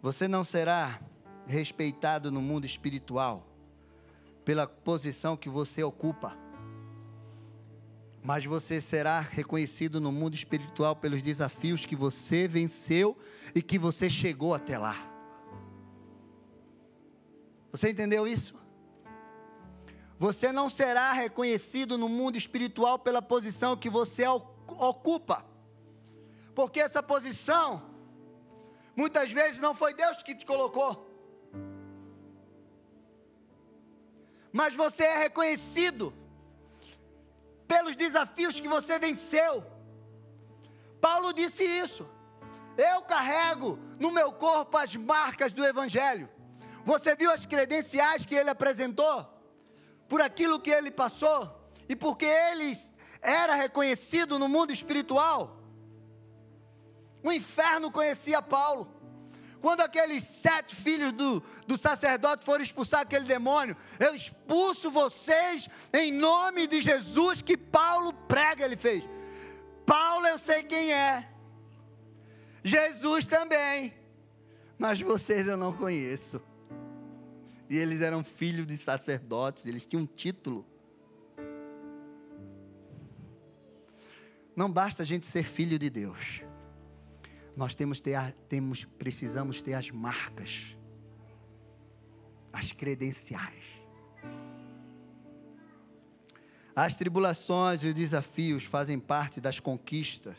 Você 0.00 0.26
não 0.26 0.42
será 0.42 0.98
respeitado 1.46 2.32
no 2.32 2.40
mundo 2.40 2.64
espiritual 2.64 3.46
pela 4.46 4.66
posição 4.66 5.36
que 5.36 5.50
você 5.50 5.82
ocupa 5.82 6.34
mas 8.22 8.46
você 8.46 8.80
será 8.80 9.20
reconhecido 9.20 10.00
no 10.00 10.10
mundo 10.10 10.34
espiritual 10.34 10.96
pelos 10.96 11.20
desafios 11.22 11.84
que 11.84 11.96
você 11.96 12.48
venceu 12.48 13.16
e 13.54 13.62
que 13.62 13.78
você 13.78 14.10
chegou 14.10 14.54
até 14.54 14.76
lá. 14.76 14.96
Você 17.72 17.90
entendeu 17.90 18.26
isso? 18.26 18.54
Você 20.18 20.50
não 20.50 20.68
será 20.68 21.12
reconhecido 21.12 21.96
no 21.96 22.08
mundo 22.08 22.36
espiritual 22.36 22.98
pela 22.98 23.22
posição 23.22 23.76
que 23.76 23.88
você 23.88 24.26
ocupa, 24.26 25.44
porque 26.54 26.80
essa 26.80 27.00
posição, 27.00 27.82
muitas 28.96 29.30
vezes 29.30 29.60
não 29.60 29.74
foi 29.74 29.94
Deus 29.94 30.22
que 30.22 30.34
te 30.34 30.44
colocou, 30.44 31.06
mas 34.52 34.74
você 34.74 35.04
é 35.04 35.18
reconhecido 35.18 36.12
pelos 37.68 37.94
desafios 37.94 38.58
que 38.58 38.66
você 38.66 38.98
venceu. 38.98 39.64
Paulo 41.00 41.32
disse 41.32 41.62
isso. 41.62 42.08
Eu 42.76 43.02
carrego 43.02 43.78
no 44.00 44.10
meu 44.10 44.32
corpo 44.32 44.76
as 44.76 44.96
marcas 44.96 45.52
do 45.52 45.64
Evangelho. 45.64 46.28
Você 46.84 47.14
viu 47.14 47.30
as 47.30 47.44
credenciais 47.44 48.24
que 48.24 48.34
ele 48.34 48.50
apresentou? 48.50 49.37
Por 50.08 50.20
aquilo 50.20 50.60
que 50.60 50.70
ele 50.70 50.90
passou 50.90 51.70
e 51.88 51.94
porque 51.94 52.24
ele 52.24 52.76
era 53.20 53.54
reconhecido 53.54 54.38
no 54.38 54.48
mundo 54.48 54.72
espiritual. 54.72 55.58
O 57.22 57.32
inferno 57.32 57.90
conhecia 57.90 58.40
Paulo. 58.40 58.94
Quando 59.60 59.80
aqueles 59.80 60.22
sete 60.22 60.74
filhos 60.74 61.12
do, 61.12 61.42
do 61.66 61.76
sacerdote 61.76 62.44
foram 62.44 62.62
expulsar 62.62 63.00
aquele 63.00 63.24
demônio, 63.24 63.76
eu 63.98 64.14
expulso 64.14 64.90
vocês 64.90 65.68
em 65.92 66.12
nome 66.12 66.66
de 66.68 66.80
Jesus 66.80 67.42
que 67.42 67.56
Paulo 67.56 68.12
prega, 68.12 68.64
ele 68.64 68.76
fez. 68.76 69.04
Paulo 69.84 70.26
eu 70.26 70.38
sei 70.38 70.62
quem 70.62 70.92
é, 70.92 71.28
Jesus 72.62 73.26
também, 73.26 73.94
mas 74.78 75.00
vocês 75.00 75.48
eu 75.48 75.56
não 75.56 75.72
conheço. 75.72 76.40
E 77.68 77.76
eles 77.76 78.00
eram 78.00 78.24
filhos 78.24 78.66
de 78.66 78.76
sacerdotes, 78.76 79.66
eles 79.66 79.86
tinham 79.86 80.02
um 80.02 80.06
título. 80.06 80.66
Não 84.56 84.70
basta 84.70 85.02
a 85.02 85.06
gente 85.06 85.26
ser 85.26 85.44
filho 85.44 85.78
de 85.78 85.88
Deus 85.90 86.42
nós 87.58 87.74
temos, 87.74 88.00
ter, 88.00 88.32
temos, 88.48 88.84
precisamos 88.84 89.60
ter 89.60 89.74
as 89.74 89.90
marcas, 89.90 90.76
as 92.52 92.70
credenciais. 92.70 93.64
As 96.74 96.94
tribulações 96.94 97.82
e 97.82 97.88
os 97.88 97.94
desafios 97.94 98.64
fazem 98.64 99.00
parte 99.00 99.40
das 99.40 99.58
conquistas 99.58 100.36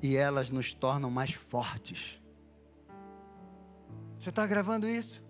e 0.00 0.14
elas 0.14 0.48
nos 0.48 0.72
tornam 0.72 1.10
mais 1.10 1.32
fortes. 1.32 2.19
Você 4.20 4.28
está 4.28 4.46
gravando 4.46 4.86
isso? 4.86 5.22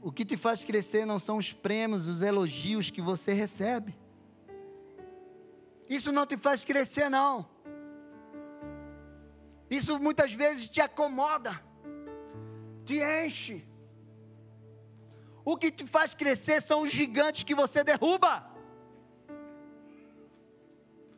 O 0.00 0.12
que 0.12 0.24
te 0.24 0.36
faz 0.36 0.62
crescer 0.62 1.04
não 1.04 1.18
são 1.18 1.38
os 1.38 1.52
prêmios, 1.52 2.06
os 2.06 2.22
elogios 2.22 2.88
que 2.88 3.02
você 3.02 3.32
recebe. 3.32 3.98
Isso 5.88 6.12
não 6.12 6.24
te 6.24 6.36
faz 6.36 6.64
crescer, 6.64 7.08
não. 7.08 7.50
Isso 9.68 9.98
muitas 9.98 10.32
vezes 10.32 10.68
te 10.68 10.80
acomoda, 10.80 11.60
te 12.84 13.00
enche. 13.00 13.66
O 15.44 15.56
que 15.56 15.72
te 15.72 15.84
faz 15.84 16.14
crescer 16.14 16.62
são 16.62 16.82
os 16.82 16.92
gigantes 16.92 17.42
que 17.42 17.56
você 17.56 17.82
derruba. 17.82 18.55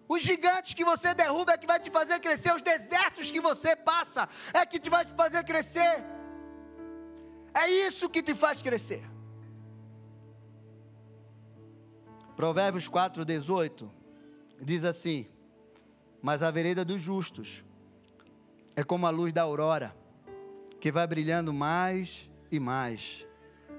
Os 0.08 0.22
gigantes 0.22 0.72
que 0.72 0.84
você 0.84 1.12
derruba 1.12 1.52
é 1.52 1.58
que 1.58 1.66
vai 1.66 1.78
te 1.78 1.90
fazer 1.90 2.18
crescer, 2.18 2.54
os 2.54 2.62
desertos 2.62 3.30
que 3.30 3.40
você 3.40 3.76
passa 3.76 4.28
é 4.54 4.64
que 4.64 4.80
te 4.80 4.88
vai 4.88 5.04
te 5.04 5.14
fazer 5.14 5.44
crescer. 5.44 6.02
É 7.52 7.68
isso 7.68 8.08
que 8.08 8.22
te 8.22 8.34
faz 8.34 8.62
crescer. 8.62 9.04
Provérbios 12.34 12.88
4, 12.88 13.24
18 13.24 13.90
diz 14.62 14.84
assim: 14.84 15.26
Mas 16.22 16.42
a 16.42 16.50
vereda 16.50 16.84
dos 16.84 17.02
justos 17.02 17.64
é 18.74 18.82
como 18.82 19.06
a 19.06 19.10
luz 19.10 19.32
da 19.32 19.42
aurora, 19.42 19.94
que 20.80 20.90
vai 20.90 21.06
brilhando 21.06 21.52
mais 21.52 22.30
e 22.50 22.58
mais, 22.58 23.26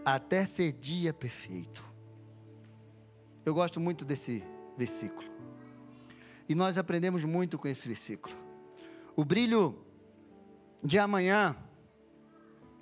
até 0.06 0.46
ser 0.46 0.74
dia 0.74 1.14
perfeito. 1.14 1.84
Eu 3.46 3.54
gosto 3.54 3.80
muito 3.80 4.06
desse 4.06 4.44
versículo. 4.78 5.28
E 6.50 6.56
nós 6.56 6.80
aprendemos 6.80 7.24
muito 7.24 7.60
com 7.60 7.68
esse 7.68 7.88
versículo. 7.88 8.36
O 9.16 9.24
brilho 9.24 9.86
de 10.84 10.98
amanhã 10.98 11.56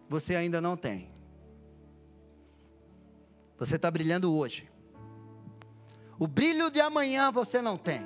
você 0.08 0.36
ainda 0.38 0.62
não 0.62 0.78
tem. 0.78 1.12
Você 3.58 3.76
está 3.76 3.92
brilhando 3.92 4.34
hoje. 4.34 4.72
O 6.18 6.28
brilho 6.28 6.72
de 6.72 6.80
amanhã 6.80 7.30
você 7.30 7.62
não 7.62 7.78
tem. 7.78 8.02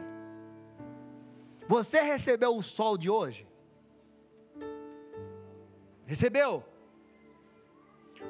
Você 1.68 2.02
recebeu 2.02 2.58
o 2.58 2.64
sol 2.64 2.98
de 2.98 3.10
hoje? 3.10 3.48
Recebeu? 6.08 6.64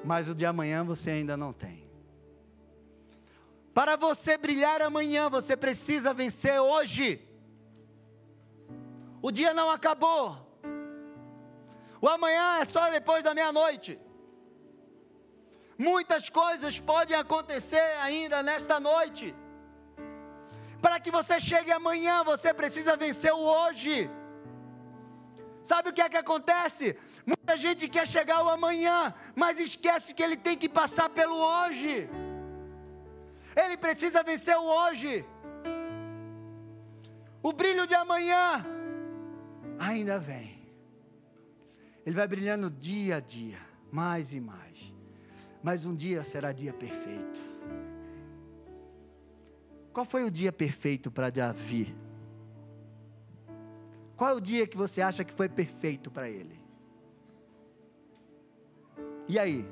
Mas 0.04 0.28
o 0.28 0.36
de 0.36 0.46
amanhã 0.46 0.84
você 0.84 1.12
ainda 1.12 1.38
não 1.38 1.54
tem. 1.54 1.81
Para 3.74 3.96
você 3.96 4.38
brilhar 4.38 4.82
amanhã, 4.82 5.30
você 5.30 5.56
precisa 5.56 6.14
vencer 6.14 6.60
hoje. 6.60 7.08
O 9.22 9.32
dia 9.32 9.54
não 9.54 9.70
acabou. 9.70 10.24
O 12.02 12.08
amanhã 12.10 12.58
é 12.62 12.66
só 12.66 12.90
depois 12.90 13.24
da 13.24 13.34
meia-noite. 13.34 14.00
Muitas 15.78 16.30
coisas 16.30 16.80
podem 16.80 17.16
acontecer 17.16 17.88
ainda 18.08 18.44
nesta 18.44 18.80
noite. 18.80 19.36
Para 20.82 21.00
que 21.00 21.12
você 21.12 21.40
chegue 21.40 21.72
amanhã, 21.72 22.24
você 22.24 22.54
precisa 22.54 22.96
vencer 22.98 23.34
o 23.34 23.44
hoje. 23.58 24.10
Sabe 25.64 25.90
o 25.90 25.94
que 25.94 26.02
é 26.02 26.10
que 26.10 26.18
acontece? 26.18 26.98
Muita 27.26 27.56
gente 27.56 27.88
quer 27.88 28.06
chegar 28.08 28.38
ao 28.40 28.50
amanhã, 28.50 29.14
mas 29.36 29.60
esquece 29.60 30.14
que 30.14 30.24
ele 30.24 30.36
tem 30.36 30.58
que 30.58 30.68
passar 30.68 31.08
pelo 31.10 31.38
hoje. 31.38 32.10
Ele 33.56 33.78
precisa 33.78 34.24
vencer 34.24 34.56
o 34.58 34.64
hoje. 34.64 35.26
O 37.44 37.52
brilho 37.52 37.88
de 37.88 37.94
amanhã 37.94 38.66
ainda 39.80 40.20
vem. 40.20 40.62
Ele 42.06 42.16
vai 42.16 42.28
brilhando 42.28 42.70
dia 42.70 43.18
a 43.18 43.20
dia, 43.20 43.60
mais 43.92 44.32
e 44.32 44.40
mais. 44.40 44.94
Mas 45.62 45.86
um 45.86 45.94
dia 45.94 46.24
será 46.24 46.52
dia 46.52 46.74
perfeito. 46.74 47.40
Qual 49.94 50.06
foi 50.06 50.24
o 50.24 50.32
dia 50.32 50.52
perfeito 50.52 51.12
para 51.12 51.30
Davi? 51.30 51.96
Qual 54.16 54.30
é 54.30 54.34
o 54.34 54.40
dia 54.40 54.66
que 54.68 54.78
você 54.78 55.02
acha 55.02 55.24
que 55.24 55.34
foi 55.34 55.50
perfeito 55.50 56.10
para 56.10 56.30
ele? 56.30 56.60
E 59.28 59.38
aí? 59.38 59.66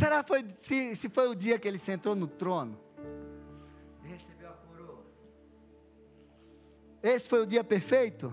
Será 0.00 0.24
foi, 0.24 0.46
se, 0.56 0.96
se 0.96 1.10
foi 1.10 1.28
o 1.28 1.34
dia 1.34 1.58
que 1.58 1.68
ele 1.68 1.78
sentou 1.78 2.16
no 2.16 2.26
trono? 2.26 2.80
Recebeu 4.02 4.48
a 4.48 4.54
coroa. 4.54 5.04
Esse 7.02 7.28
foi 7.28 7.42
o 7.42 7.46
dia 7.46 7.62
perfeito? 7.62 8.32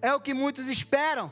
É 0.00 0.14
o 0.14 0.20
que 0.20 0.32
muitos 0.32 0.68
esperam. 0.68 1.30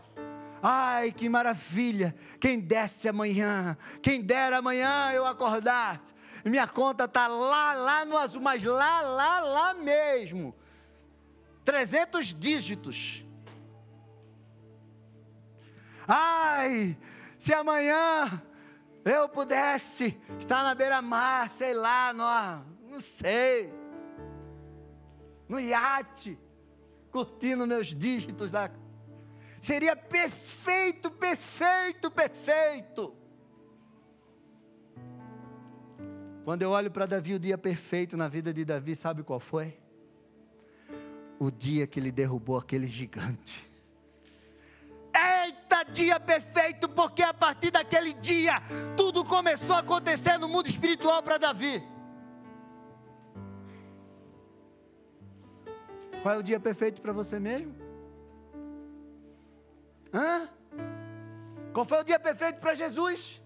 Ai, 0.63 1.11
que 1.11 1.27
maravilha! 1.27 2.15
Quem 2.39 2.61
desse 2.61 3.09
amanhã, 3.09 3.79
quem 4.03 4.21
dera 4.21 4.59
amanhã 4.59 5.11
eu 5.15 5.25
acordar. 5.25 6.03
Minha 6.45 6.69
conta 6.69 7.05
está 7.05 7.27
lá, 7.27 7.73
lá 7.73 8.05
no 8.05 8.19
azul, 8.19 8.43
mas 8.43 8.63
lá, 8.63 9.01
lá, 9.01 9.41
lá 9.41 9.73
mesmo. 9.73 10.55
300 11.65 12.35
dígitos. 12.35 13.25
Ai, 16.07 16.95
se 17.39 17.55
amanhã 17.55 18.43
eu 19.05 19.29
pudesse 19.29 20.19
estar 20.39 20.63
na 20.63 20.75
beira-mar, 20.75 21.49
sei 21.51 21.75
lá, 21.75 22.13
no, 22.13 22.91
não 22.91 23.01
sei, 23.01 23.73
no 25.49 25.59
iate, 25.59 26.39
curtindo 27.11 27.67
meus 27.67 27.89
dígitos 27.95 28.51
da. 28.51 28.71
Seria 29.61 29.95
perfeito, 29.95 31.11
perfeito, 31.11 32.11
perfeito. 32.11 33.15
Quando 36.45 36.63
eu 36.63 36.71
olho 36.71 36.91
para 36.91 37.07
Davi, 37.07 37.35
o 37.35 37.39
dia 37.39 37.59
perfeito 37.59 38.17
na 38.17 38.27
vida 38.27 38.53
de 38.53 38.65
Davi, 38.65 38.97
sabe 38.97 39.23
qual 39.23 39.39
foi? 39.39 39.79
O 41.39 41.51
dia 41.51 41.87
que 41.87 42.01
ele 42.01 42.11
derrubou 42.11 42.59
aquele 42.59 42.87
gigante 42.87 43.70
dia 45.85 46.19
perfeito, 46.19 46.89
porque 46.89 47.23
a 47.23 47.33
partir 47.35 47.71
daquele 47.71 48.13
dia, 48.15 48.55
tudo 48.97 49.25
começou 49.25 49.77
a 49.77 49.81
acontecer 49.81 50.39
no 50.39 50.49
mundo 50.49 50.69
espiritual 50.69 51.23
para 51.23 51.39
Davi. 51.39 51.83
Qual 56.23 56.35
é 56.35 56.39
o 56.39 56.43
dia 56.43 56.61
perfeito 56.61 57.01
para 57.01 57.13
você 57.13 57.39
mesmo? 57.39 57.75
Hã? 60.13 60.49
Qual 61.73 61.87
foi 61.87 62.01
o 62.01 62.05
dia 62.05 62.21
perfeito 62.21 62.61
para 62.61 62.75
Jesus? 62.75 63.41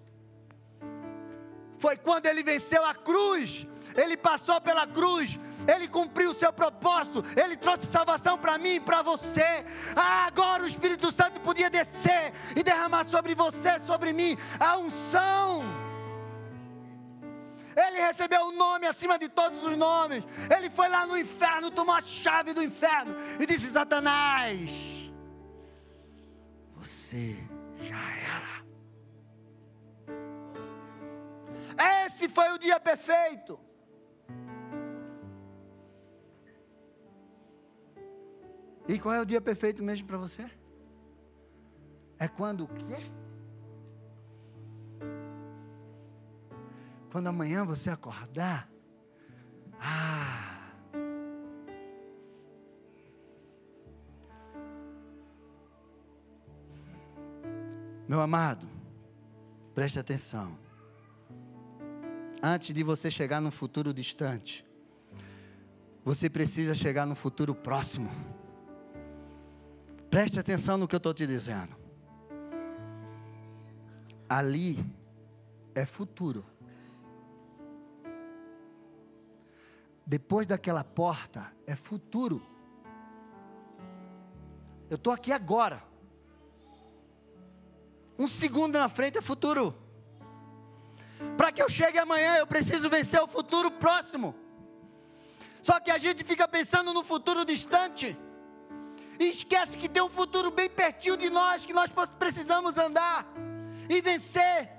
Foi 1.79 1.97
quando 1.97 2.27
ele 2.27 2.43
venceu 2.43 2.85
a 2.85 2.95
cruz 2.95 3.67
ele 3.97 4.17
passou 4.17 4.61
pela 4.61 4.87
cruz, 4.87 5.39
ele 5.67 5.89
cumpriu 5.89 6.31
o 6.31 6.35
seu 6.35 6.53
propósito, 6.53 7.25
ele 7.37 7.57
trouxe 7.57 7.87
salvação 7.87 8.39
para 8.39 8.59
mim 8.59 8.77
e 8.77 8.81
para 8.81 9.03
você. 9.03 9.65
Ah, 9.97 10.27
agora 10.27 10.63
o 10.63 10.67
Espírito 10.67 11.11
Santo 11.13 11.41
podia 11.41 11.71
descer 11.71 12.33
e 12.57 12.63
derramar 12.63 13.05
sobre 13.05 13.35
você, 13.35 13.81
sobre 13.81 14.13
mim, 14.13 14.37
a 14.59 14.77
unção. 14.77 15.63
Ele 17.77 18.01
recebeu 18.01 18.47
o 18.47 18.53
nome 18.53 18.87
acima 18.87 19.19
de 19.19 19.29
todos 19.29 19.65
os 19.65 19.77
nomes. 19.77 20.25
Ele 20.57 20.71
foi 20.71 20.89
lá 20.89 21.07
no 21.07 21.19
inferno, 21.19 21.71
tomou 21.71 21.95
a 21.95 22.01
chave 22.01 22.53
do 22.53 22.63
inferno 22.63 23.17
e 23.41 23.47
disse: 23.47 23.69
Satanás, 23.71 25.11
você 26.75 27.37
já 27.81 27.97
era. 27.97 28.65
Esse 32.07 32.29
foi 32.29 32.53
o 32.53 32.59
dia 32.59 32.79
perfeito. 32.79 33.59
E 38.87 38.99
qual 38.99 39.15
é 39.15 39.21
o 39.21 39.25
dia 39.25 39.41
perfeito 39.41 39.83
mesmo 39.83 40.07
para 40.07 40.19
você? 40.19 40.49
É 42.19 42.29
quando 42.29 42.65
o 42.65 42.69
quê? 42.69 43.11
Quando 47.11 47.29
amanhã 47.29 47.65
você 47.65 47.91
acordar. 47.91 48.69
Ah! 49.81 50.73
Meu 58.07 58.21
amado, 58.21 58.69
preste 59.75 59.99
atenção. 59.99 60.59
Antes 62.43 62.75
de 62.75 62.83
você 62.83 63.11
chegar 63.11 63.41
no 63.41 63.51
futuro 63.51 63.95
distante, 63.95 64.65
você 66.05 66.29
precisa 66.29 66.75
chegar 66.75 67.07
no 67.07 67.15
futuro 67.15 67.55
próximo. 67.55 68.11
Preste 70.15 70.39
atenção 70.39 70.79
no 70.79 70.87
que 70.87 70.95
eu 70.95 70.99
estou 70.99 71.13
te 71.13 71.27
dizendo. 71.27 71.75
Ali 74.29 74.79
é 75.75 75.85
futuro. 75.85 76.47
Depois 80.07 80.47
daquela 80.47 80.85
porta 80.85 81.53
é 81.67 81.75
futuro. 81.75 82.47
Eu 84.89 84.95
estou 84.95 85.13
aqui 85.13 85.33
agora. 85.33 85.83
Um 88.17 88.29
segundo 88.29 88.79
na 88.79 88.89
frente 88.89 89.19
é 89.19 89.21
futuro. 89.21 89.77
Para 91.37 91.51
que 91.51 91.61
eu 91.61 91.69
chegue 91.69 91.99
amanhã, 91.99 92.37
eu 92.37 92.47
preciso 92.47 92.89
vencer 92.89 93.21
o 93.21 93.27
futuro 93.27 93.69
próximo. 93.69 94.33
Só 95.61 95.81
que 95.81 95.91
a 95.91 95.99
gente 95.99 96.23
fica 96.23 96.47
pensando 96.47 96.95
no 96.95 97.03
futuro 97.03 97.45
distante. 97.45 98.17
E 99.19 99.29
esquece 99.29 99.79
que 99.79 99.89
tem 99.89 100.03
um 100.03 100.09
futuro 100.09 100.51
bem 100.51 100.69
pertinho 100.69 101.17
de 101.17 101.31
nós, 101.31 101.65
que 101.65 101.73
nós 101.73 101.91
precisamos 102.19 102.77
andar 102.77 103.27
e 103.89 104.01
vencer. 104.01 104.71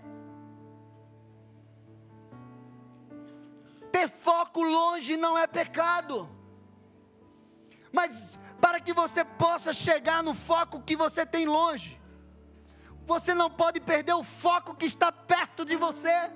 Ter 3.91 4.09
foco 4.09 4.61
longe 4.61 5.15
não 5.15 5.37
é 5.37 5.47
pecado. 5.47 6.29
Mas 7.91 8.37
para 8.59 8.79
que 8.79 8.93
você 8.93 9.23
possa 9.23 9.71
chegar 9.71 10.21
no 10.21 10.33
foco 10.33 10.81
que 10.81 10.95
você 10.95 11.25
tem 11.25 11.45
longe, 11.45 12.01
você 13.05 13.33
não 13.33 13.49
pode 13.49 13.79
perder 13.79 14.13
o 14.13 14.23
foco 14.23 14.75
que 14.75 14.85
está 14.85 15.11
perto 15.11 15.63
de 15.63 15.75
você. 15.75 16.31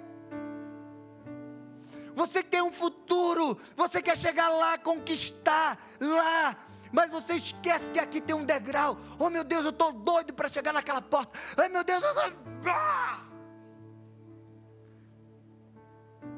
Você 2.15 2.43
tem 2.43 2.61
um 2.61 2.71
futuro, 2.71 3.59
você 3.75 4.01
quer 4.01 4.17
chegar 4.17 4.49
lá, 4.49 4.77
conquistar 4.77 5.77
lá, 5.99 6.55
mas 6.91 7.09
você 7.09 7.33
esquece 7.35 7.91
que 7.91 7.99
aqui 7.99 8.19
tem 8.19 8.35
um 8.35 8.45
degrau. 8.45 8.97
Oh 9.17 9.29
meu 9.29 9.43
Deus, 9.43 9.65
eu 9.65 9.71
estou 9.71 9.91
doido 9.91 10.33
para 10.33 10.49
chegar 10.49 10.73
naquela 10.73 11.01
porta. 11.01 11.37
Ai 11.57 11.69
meu 11.69 11.83
Deus, 11.83 12.03
eu 12.03 12.13
tô... 12.13 12.21
Ah! 12.69 13.25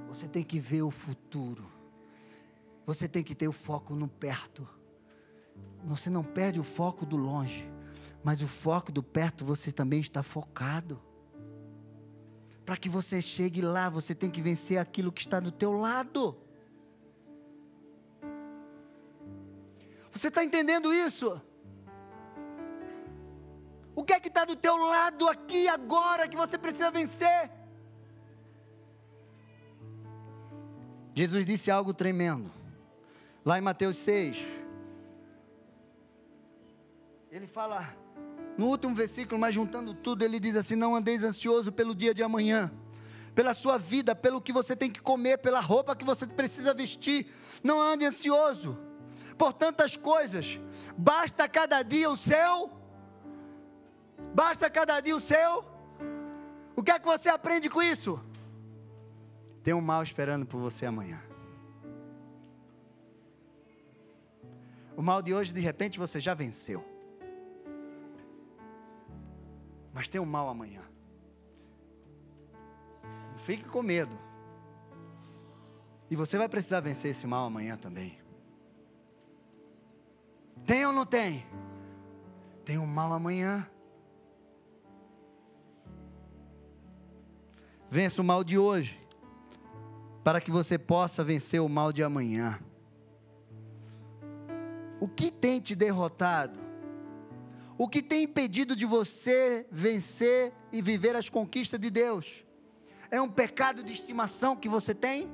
Você 0.08 0.28
tem 0.28 0.43
que 0.43 0.60
ver 0.60 0.82
o 0.82 0.91
futuro. 0.91 1.66
Você 2.86 3.08
tem 3.08 3.24
que 3.24 3.34
ter 3.34 3.47
o 3.47 3.54
foco 3.54 3.95
no 3.95 4.08
perto. 4.08 4.68
Você 5.84 6.10
não 6.10 6.24
perde 6.24 6.60
o 6.60 6.64
foco 6.64 7.06
do 7.06 7.16
longe, 7.16 7.72
mas 8.24 8.41
o 8.41 8.47
foco 8.47 8.91
do 8.91 9.02
perto 9.02 9.45
você 9.45 9.72
também 9.72 9.99
está 9.99 10.22
focado. 10.22 11.02
Para 12.66 12.78
que 12.78 12.89
você 12.89 13.22
chegue 13.22 13.62
lá, 13.62 13.89
você 13.89 14.14
tem 14.14 14.30
que 14.30 14.41
vencer 14.41 14.78
aquilo 14.78 15.12
que 15.12 15.22
está 15.22 15.39
do 15.39 15.52
teu 15.52 15.72
lado. 15.72 16.38
Você 20.12 20.28
está 20.28 20.43
entendendo 20.43 20.93
isso? 20.93 21.41
O 23.95 24.03
que 24.03 24.14
é 24.14 24.20
que 24.20 24.28
está 24.28 24.45
do 24.45 24.55
teu 24.55 24.76
lado 24.78 25.28
aqui 25.28 25.68
agora 25.68 26.28
que 26.28 26.36
você 26.36 26.57
precisa 26.57 26.91
vencer? 26.91 27.51
Jesus 31.14 31.45
disse 31.45 31.70
algo 31.70 31.93
tremendo. 31.93 32.51
Lá 33.43 33.57
em 33.57 33.62
Mateus 33.62 33.97
6. 33.97 34.38
Ele 37.30 37.47
fala, 37.47 37.95
no 38.57 38.68
último 38.68 38.93
versículo, 38.93 39.39
mas 39.39 39.55
juntando 39.55 39.93
tudo, 39.93 40.24
ele 40.24 40.39
diz 40.39 40.55
assim: 40.55 40.76
Não 40.76 40.95
andeis 40.95 41.24
ansioso 41.24 41.72
pelo 41.72 41.95
dia 41.95 42.14
de 42.14 42.22
amanhã, 42.22 42.72
pela 43.34 43.53
sua 43.53 43.78
vida, 43.78 44.14
pelo 44.14 44.41
que 44.41 44.53
você 44.53 44.76
tem 44.76 44.91
que 44.91 45.01
comer, 45.01 45.38
pela 45.38 45.59
roupa 45.59 45.95
que 45.95 46.05
você 46.05 46.28
precisa 46.28 46.74
vestir. 46.74 47.28
Não 47.64 47.82
ande 47.82 48.05
ansioso 48.05 48.78
por 49.42 49.54
tantas 49.54 49.98
coisas. 49.98 50.60
Basta 50.96 51.50
cada 51.50 51.82
dia 51.82 52.08
o 52.12 52.16
seu. 52.16 52.70
Basta 54.36 54.70
cada 54.70 55.02
dia 55.02 55.16
o 55.16 55.20
seu. 55.20 55.66
O 56.76 56.84
que 56.84 56.92
é 56.92 57.00
que 57.00 57.08
você 57.08 57.28
aprende 57.28 57.68
com 57.68 57.82
isso? 57.82 58.24
Tem 59.64 59.74
um 59.74 59.82
mal 59.82 60.04
esperando 60.04 60.46
por 60.46 60.60
você 60.60 60.86
amanhã. 60.86 61.20
O 64.96 65.02
mal 65.02 65.24
de 65.24 65.34
hoje, 65.34 65.52
de 65.52 65.60
repente, 65.60 65.98
você 65.98 66.20
já 66.20 66.36
venceu. 66.36 66.86
Mas 69.92 70.08
tem 70.08 70.22
um 70.22 70.26
mal 70.26 70.50
amanhã. 70.50 70.84
Fique 73.38 73.64
com 73.64 73.82
medo. 73.82 74.16
E 76.12 76.16
você 76.16 76.38
vai 76.38 76.48
precisar 76.48 76.80
vencer 76.80 77.10
esse 77.10 77.26
mal 77.26 77.48
amanhã 77.48 77.76
também. 77.76 78.22
Tem 80.66 80.86
ou 80.86 80.93
não 80.93 81.05
tem? 81.05 81.45
Tem 82.64 82.78
um 82.78 82.86
mal 82.86 83.12
amanhã. 83.14 83.68
Vença 87.89 88.22
o 88.22 88.26
mal 88.26 88.43
de 88.43 88.57
hoje, 88.57 88.97
para 90.24 90.39
que 90.39 90.49
você 90.49 90.78
possa 90.78 91.24
vencer 91.24 91.62
o 91.62 91.68
mal 91.68 91.91
de 91.91 92.01
amanhã. 92.01 92.57
O 94.99 95.07
que 95.07 95.30
tem 95.30 95.59
te 95.59 95.76
derrotado? 95.76 96.57
O 97.78 97.89
que 97.89 98.01
tem 98.01 98.24
impedido 98.24 98.76
de 98.76 98.86
você 98.86 99.66
vencer 99.72 100.53
e 100.72 100.82
viver 100.82 101.16
as 101.16 101.28
conquistas 101.28 101.80
de 101.80 101.89
Deus? 101.89 102.45
É 103.09 103.20
um 103.20 103.28
pecado 103.28 103.84
de 103.84 103.91
estimação 103.91 104.55
que 104.55 104.70
você 104.70 104.93
tem? 104.93 105.30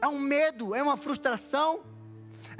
É 0.00 0.06
um 0.06 0.18
medo? 0.18 0.74
É 0.74 0.82
uma 0.82 0.96
frustração? 0.96 1.80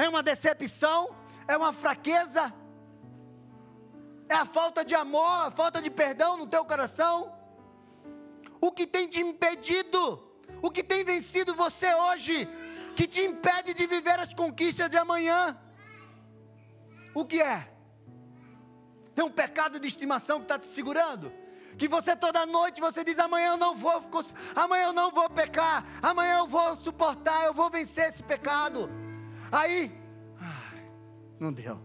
É 0.05 0.09
uma 0.09 0.22
decepção, 0.22 1.14
é 1.46 1.57
uma 1.57 1.72
fraqueza, 1.72 2.53
é 4.28 4.34
a 4.34 4.44
falta 4.44 4.84
de 4.84 4.94
amor, 4.94 5.46
a 5.48 5.51
falta 5.51 5.80
de 5.82 5.90
perdão 5.90 6.36
no 6.36 6.46
teu 6.46 6.64
coração. 6.64 7.32
O 8.61 8.70
que 8.70 8.86
tem 8.86 9.09
te 9.09 9.20
impedido, 9.20 10.03
o 10.62 10.70
que 10.70 10.82
tem 10.82 11.05
vencido 11.05 11.55
você 11.55 11.92
hoje, 11.94 12.48
que 12.96 13.07
te 13.07 13.20
impede 13.20 13.74
de 13.74 13.86
viver 13.86 14.18
as 14.18 14.32
conquistas 14.32 14.88
de 14.88 14.96
amanhã? 14.96 15.59
O 17.14 17.24
que 17.24 17.40
é? 17.42 17.68
Tem 19.14 19.24
um 19.24 19.30
pecado 19.30 19.78
de 19.80 19.88
estimação 19.88 20.38
que 20.38 20.44
está 20.44 20.59
te 20.59 20.66
segurando? 20.66 21.32
que 21.78 21.88
você 21.88 22.14
toda 22.14 22.44
noite 22.44 22.78
você 22.78 23.03
diz 23.03 23.18
amanhã 23.18 23.53
eu 23.53 23.57
não 23.57 23.74
vou, 23.74 24.03
amanhã 24.55 24.88
eu 24.88 24.92
não 24.92 25.11
vou 25.11 25.30
pecar, 25.30 25.82
amanhã 26.03 26.40
eu 26.40 26.46
vou 26.46 26.76
suportar, 26.76 27.46
eu 27.46 27.55
vou 27.55 27.70
vencer 27.70 28.11
esse 28.11 28.22
pecado. 28.22 28.99
Aí, 29.53 29.92
ai, 30.40 30.90
não 31.38 31.53
deu. 31.53 31.78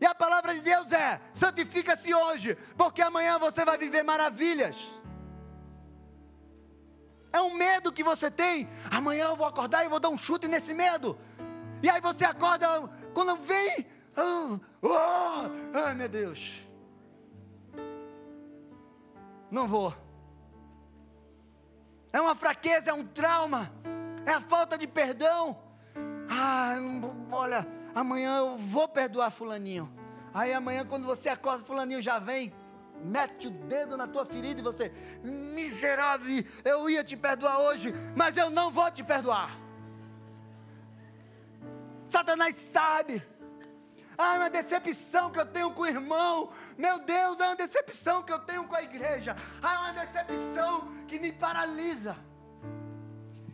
E 0.00 0.06
a 0.06 0.14
palavra 0.14 0.54
de 0.54 0.60
Deus 0.60 0.92
é: 0.92 1.20
santifica-se 1.32 2.14
hoje, 2.14 2.56
porque 2.76 3.02
amanhã 3.02 3.38
você 3.38 3.64
vai 3.64 3.76
viver 3.78 4.02
maravilhas. 4.02 4.76
É 7.32 7.40
um 7.40 7.54
medo 7.54 7.92
que 7.92 8.04
você 8.04 8.30
tem. 8.30 8.68
Amanhã 8.90 9.24
eu 9.24 9.36
vou 9.36 9.46
acordar 9.46 9.84
e 9.84 9.88
vou 9.88 9.98
dar 9.98 10.08
um 10.08 10.18
chute 10.18 10.46
nesse 10.46 10.72
medo. 10.72 11.18
E 11.82 11.90
aí 11.90 12.00
você 12.00 12.24
acorda, 12.24 12.66
quando 13.12 13.36
vem, 13.36 13.86
oh, 14.16 14.58
oh, 14.82 15.78
ai 15.84 15.94
meu 15.94 16.08
Deus, 16.08 16.62
não 19.50 19.66
vou. 19.66 19.94
É 22.12 22.20
uma 22.20 22.34
fraqueza, 22.34 22.90
é 22.90 22.94
um 22.94 23.04
trauma 23.04 23.72
é 24.26 24.32
a 24.32 24.40
falta 24.40 24.76
de 24.78 24.86
perdão. 24.86 25.58
Ah, 26.28 26.76
olha, 27.30 27.66
amanhã 27.94 28.38
eu 28.38 28.56
vou 28.56 28.88
perdoar 28.88 29.30
Fulaninho. 29.30 29.90
Aí 30.32 30.52
amanhã, 30.52 30.84
quando 30.84 31.04
você 31.04 31.28
acorda, 31.28 31.64
Fulaninho 31.64 32.02
já 32.02 32.18
vem, 32.18 32.52
mete 33.04 33.46
o 33.46 33.50
dedo 33.50 33.96
na 33.96 34.06
tua 34.06 34.24
ferida 34.24 34.60
e 34.60 34.64
você, 34.64 34.92
miserável, 35.22 36.44
eu 36.64 36.88
ia 36.90 37.04
te 37.04 37.16
perdoar 37.16 37.58
hoje, 37.60 37.94
mas 38.16 38.36
eu 38.36 38.50
não 38.50 38.70
vou 38.70 38.90
te 38.90 39.04
perdoar. 39.04 39.58
Satanás 42.06 42.56
sabe. 42.56 43.22
Ah, 44.16 44.36
é 44.36 44.38
uma 44.38 44.50
decepção 44.50 45.30
que 45.30 45.40
eu 45.40 45.46
tenho 45.46 45.72
com 45.72 45.82
o 45.82 45.86
irmão. 45.86 46.50
Meu 46.78 47.00
Deus, 47.00 47.40
é 47.40 47.46
uma 47.46 47.56
decepção 47.56 48.22
que 48.22 48.32
eu 48.32 48.38
tenho 48.38 48.64
com 48.64 48.74
a 48.74 48.82
igreja. 48.82 49.36
Ah, 49.60 49.74
é 49.74 49.78
uma 49.78 49.92
decepção 49.92 50.88
que 51.08 51.18
me 51.18 51.32
paralisa. 51.32 52.16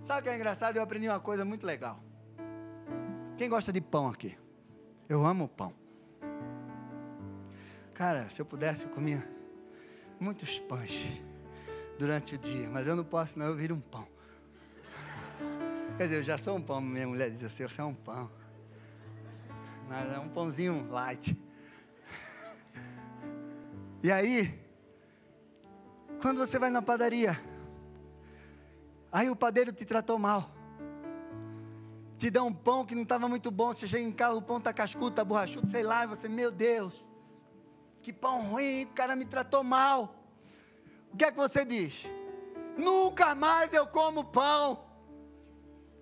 Sabe 0.03 0.21
o 0.21 0.23
que 0.23 0.29
é 0.29 0.35
engraçado? 0.35 0.77
Eu 0.77 0.83
aprendi 0.83 1.09
uma 1.09 1.21
coisa 1.21 1.45
muito 1.45 1.67
legal. 1.67 2.01
Quem 3.37 3.49
gosta 3.49 3.73
de 3.73 3.81
pão 3.81 4.09
aqui? 4.09 4.37
Eu 5.09 5.25
amo 5.25 5.49
pão. 5.49 5.73
Cara, 7.95 8.29
se 8.31 8.41
eu 8.41 8.47
pudesse, 8.47 8.85
eu 8.85 8.91
comia 8.91 9.27
muitos 10.19 10.59
pães 10.59 11.23
durante 11.99 12.35
o 12.35 12.39
dia, 12.39 12.69
mas 12.69 12.87
eu 12.87 12.97
não 12.97 13.05
posso, 13.05 13.39
não, 13.39 13.47
eu 13.47 13.55
viro 13.55 13.75
um 13.75 13.81
pão. 13.81 14.07
Quer 15.97 16.05
dizer, 16.05 16.17
eu 16.17 16.23
já 16.23 16.39
sou 16.39 16.57
um 16.57 16.63
pão, 16.63 16.81
minha 16.81 17.07
mulher 17.07 17.31
diz 17.31 17.45
assim: 17.45 17.67
você 17.67 17.81
é 17.81 17.85
um 17.85 17.95
pão. 17.95 18.31
Mas 19.89 20.13
é 20.13 20.19
um 20.19 20.29
pãozinho 20.29 20.89
light. 20.91 21.37
E 24.03 24.11
aí, 24.11 24.59
quando 26.23 26.39
você 26.39 26.59
vai 26.59 26.71
na 26.71 26.81
padaria, 26.81 27.39
Aí 29.13 29.29
o 29.29 29.37
padeiro 29.37 29.73
te 29.73 29.85
tratou 29.85 30.19
mal. 30.19 30.51
Te 32.19 32.31
dá 32.31 32.43
um 32.43 32.53
pão 32.53 32.85
que 32.85 32.95
não 32.95 33.03
estava 33.03 33.29
muito 33.29 33.51
bom. 33.51 33.73
Você 33.73 33.89
chega 33.89 34.05
em 34.05 34.13
casa, 34.13 34.35
o 34.35 34.43
pão 34.43 34.59
está 34.59 34.73
cascudo, 34.73 35.09
está 35.09 35.25
borrachudo, 35.25 35.69
sei 35.69 35.83
lá. 35.83 36.05
E 36.05 36.07
você, 36.07 36.29
meu 36.29 36.51
Deus, 36.51 37.05
que 38.03 38.13
pão 38.13 38.43
ruim, 38.43 38.85
o 38.85 38.89
cara 38.89 39.17
me 39.17 39.25
tratou 39.25 39.65
mal. 39.65 40.15
O 41.13 41.17
que 41.17 41.25
é 41.25 41.31
que 41.31 41.37
você 41.37 41.65
diz? 41.65 42.07
Nunca 42.77 43.35
mais 43.35 43.73
eu 43.73 43.87
como 43.87 44.25
pão. 44.25 44.85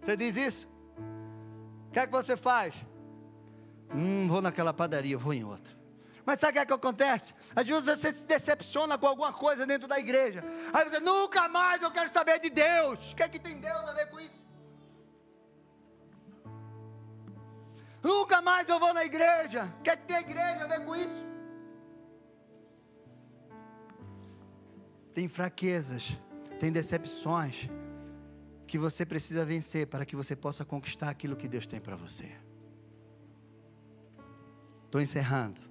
Você 0.02 0.16
diz 0.16 0.36
isso? 0.36 0.68
O 1.88 1.92
que 1.92 2.00
é 2.00 2.06
que 2.06 2.12
você 2.12 2.36
faz? 2.36 2.74
Hum, 3.94 4.28
vou 4.28 4.42
naquela 4.42 4.74
padaria, 4.74 5.16
vou 5.16 5.32
em 5.32 5.44
outra. 5.44 5.77
Mas 6.28 6.40
sabe 6.40 6.50
o 6.50 6.52
que, 6.52 6.58
é 6.58 6.66
que 6.66 6.72
acontece? 6.74 7.34
Às 7.56 7.66
vezes 7.66 7.86
você 7.86 8.14
se 8.14 8.26
decepciona 8.26 8.98
com 8.98 9.06
alguma 9.06 9.32
coisa 9.32 9.64
dentro 9.66 9.88
da 9.88 9.98
igreja. 9.98 10.44
Aí 10.74 10.86
você, 10.86 11.00
nunca 11.00 11.48
mais 11.48 11.80
eu 11.82 11.90
quero 11.90 12.10
saber 12.10 12.38
de 12.38 12.50
Deus. 12.50 13.12
O 13.12 13.16
que 13.16 13.22
é 13.22 13.28
que 13.30 13.38
tem 13.38 13.58
Deus 13.58 13.82
a 13.88 13.92
ver 13.94 14.10
com 14.10 14.20
isso? 14.20 14.42
Nunca 18.02 18.42
mais 18.42 18.68
eu 18.68 18.78
vou 18.78 18.92
na 18.92 19.06
igreja. 19.06 19.72
O 19.78 19.82
que 19.82 19.88
é 19.88 19.96
que 19.96 20.06
tem 20.06 20.18
igreja 20.18 20.64
a 20.64 20.66
ver 20.66 20.84
com 20.84 20.94
isso? 20.94 21.26
Tem 25.14 25.28
fraquezas, 25.28 26.14
tem 26.60 26.70
decepções 26.70 27.70
que 28.66 28.76
você 28.76 29.06
precisa 29.06 29.46
vencer 29.46 29.86
para 29.86 30.04
que 30.04 30.14
você 30.14 30.36
possa 30.36 30.62
conquistar 30.62 31.08
aquilo 31.08 31.36
que 31.36 31.48
Deus 31.48 31.66
tem 31.66 31.80
para 31.80 31.96
você. 31.96 32.30
Estou 34.84 35.00
encerrando. 35.00 35.67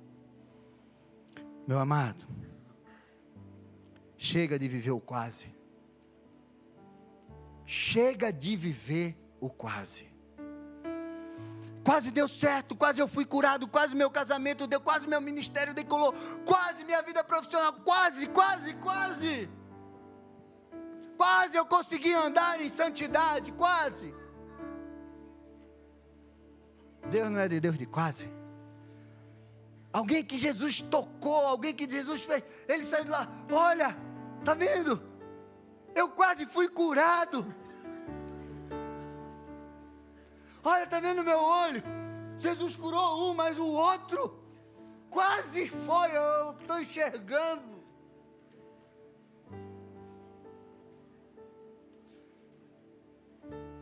Meu 1.68 1.80
amado, 1.80 2.26
chega 4.18 4.58
de 4.58 4.70
viver 4.70 4.92
o 4.92 5.02
quase. 5.02 5.54
Chega 7.66 8.32
de 8.32 8.56
viver 8.56 9.18
o 9.42 9.50
quase. 9.50 10.08
Quase 11.84 12.10
deu 12.10 12.28
certo, 12.30 12.74
quase 12.74 13.02
eu 13.02 13.08
fui 13.08 13.26
curado, 13.26 13.68
quase 13.68 13.94
meu 13.96 14.10
casamento 14.10 14.66
deu, 14.66 14.80
quase 14.80 15.06
meu 15.08 15.20
ministério 15.20 15.74
decolou, 15.74 16.14
quase 16.46 16.86
minha 16.86 17.02
vida 17.02 17.22
profissional, 17.22 17.74
quase, 17.74 18.28
quase, 18.28 18.74
quase. 18.76 19.50
quase 21.18 21.58
eu 21.58 21.66
consegui 21.66 22.14
andar 22.14 22.62
em 22.62 22.70
santidade, 22.70 23.52
quase. 23.52 24.14
Deus 27.10 27.30
não 27.30 27.40
é 27.40 27.48
de 27.50 27.60
Deus 27.60 27.78
de 27.78 27.86
quase. 27.86 28.30
Alguém 29.98 30.24
que 30.24 30.38
Jesus 30.38 30.80
tocou, 30.80 31.48
alguém 31.48 31.74
que 31.74 31.90
Jesus 31.90 32.22
fez, 32.22 32.44
ele 32.68 32.86
saiu 32.86 33.06
de 33.06 33.10
lá, 33.10 33.28
olha, 33.52 33.98
tá 34.46 34.54
vendo? 34.54 35.02
Eu 35.96 36.08
quase 36.10 36.46
fui 36.46 36.70
curado. 36.70 37.44
Olha, 40.64 40.86
tá 40.86 41.00
vendo 41.00 41.24
meu 41.24 41.40
olho? 41.40 41.82
Jesus 42.38 42.76
curou 42.76 43.32
um, 43.32 43.34
mas 43.34 43.58
o 43.58 43.66
outro 43.66 44.40
quase 45.10 45.66
foi, 45.68 46.16
eu 46.16 46.52
estou 46.52 46.80
enxergando. 46.80 47.84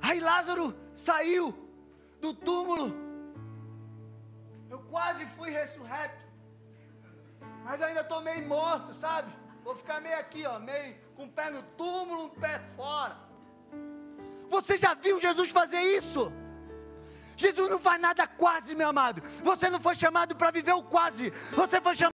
Aí 0.01 0.22
Lázaro 0.22 0.74
saiu 0.93 1.53
do 2.22 2.34
túmulo. 2.34 3.05
Quase 4.95 5.25
fui 5.35 5.49
ressurreto. 5.49 6.23
Mas 7.65 7.81
ainda 7.81 7.99
estou 7.99 8.21
meio 8.21 8.47
morto, 8.47 8.93
sabe? 8.93 9.29
Vou 9.61 9.75
ficar 9.75 9.99
meio 9.99 10.17
aqui, 10.17 10.45
ó, 10.45 10.57
meio 10.57 10.95
com 11.17 11.25
o 11.25 11.29
pé 11.29 11.49
no 11.49 11.61
túmulo, 11.79 12.27
um 12.27 12.29
pé 12.29 12.61
fora. 12.77 13.17
Você 14.49 14.77
já 14.77 14.93
viu 14.93 15.19
Jesus 15.19 15.49
fazer 15.49 15.81
isso? 15.81 16.31
Jesus 17.35 17.69
não 17.69 17.77
faz 17.77 17.99
nada 17.99 18.25
quase, 18.25 18.73
meu 18.73 18.87
amado. 18.87 19.21
Você 19.43 19.69
não 19.69 19.81
foi 19.81 19.95
chamado 19.95 20.33
para 20.33 20.49
viver 20.49 20.71
o 20.71 20.81
quase. 20.81 21.29
Você 21.51 21.81
foi 21.81 21.93
chamado 21.95 22.13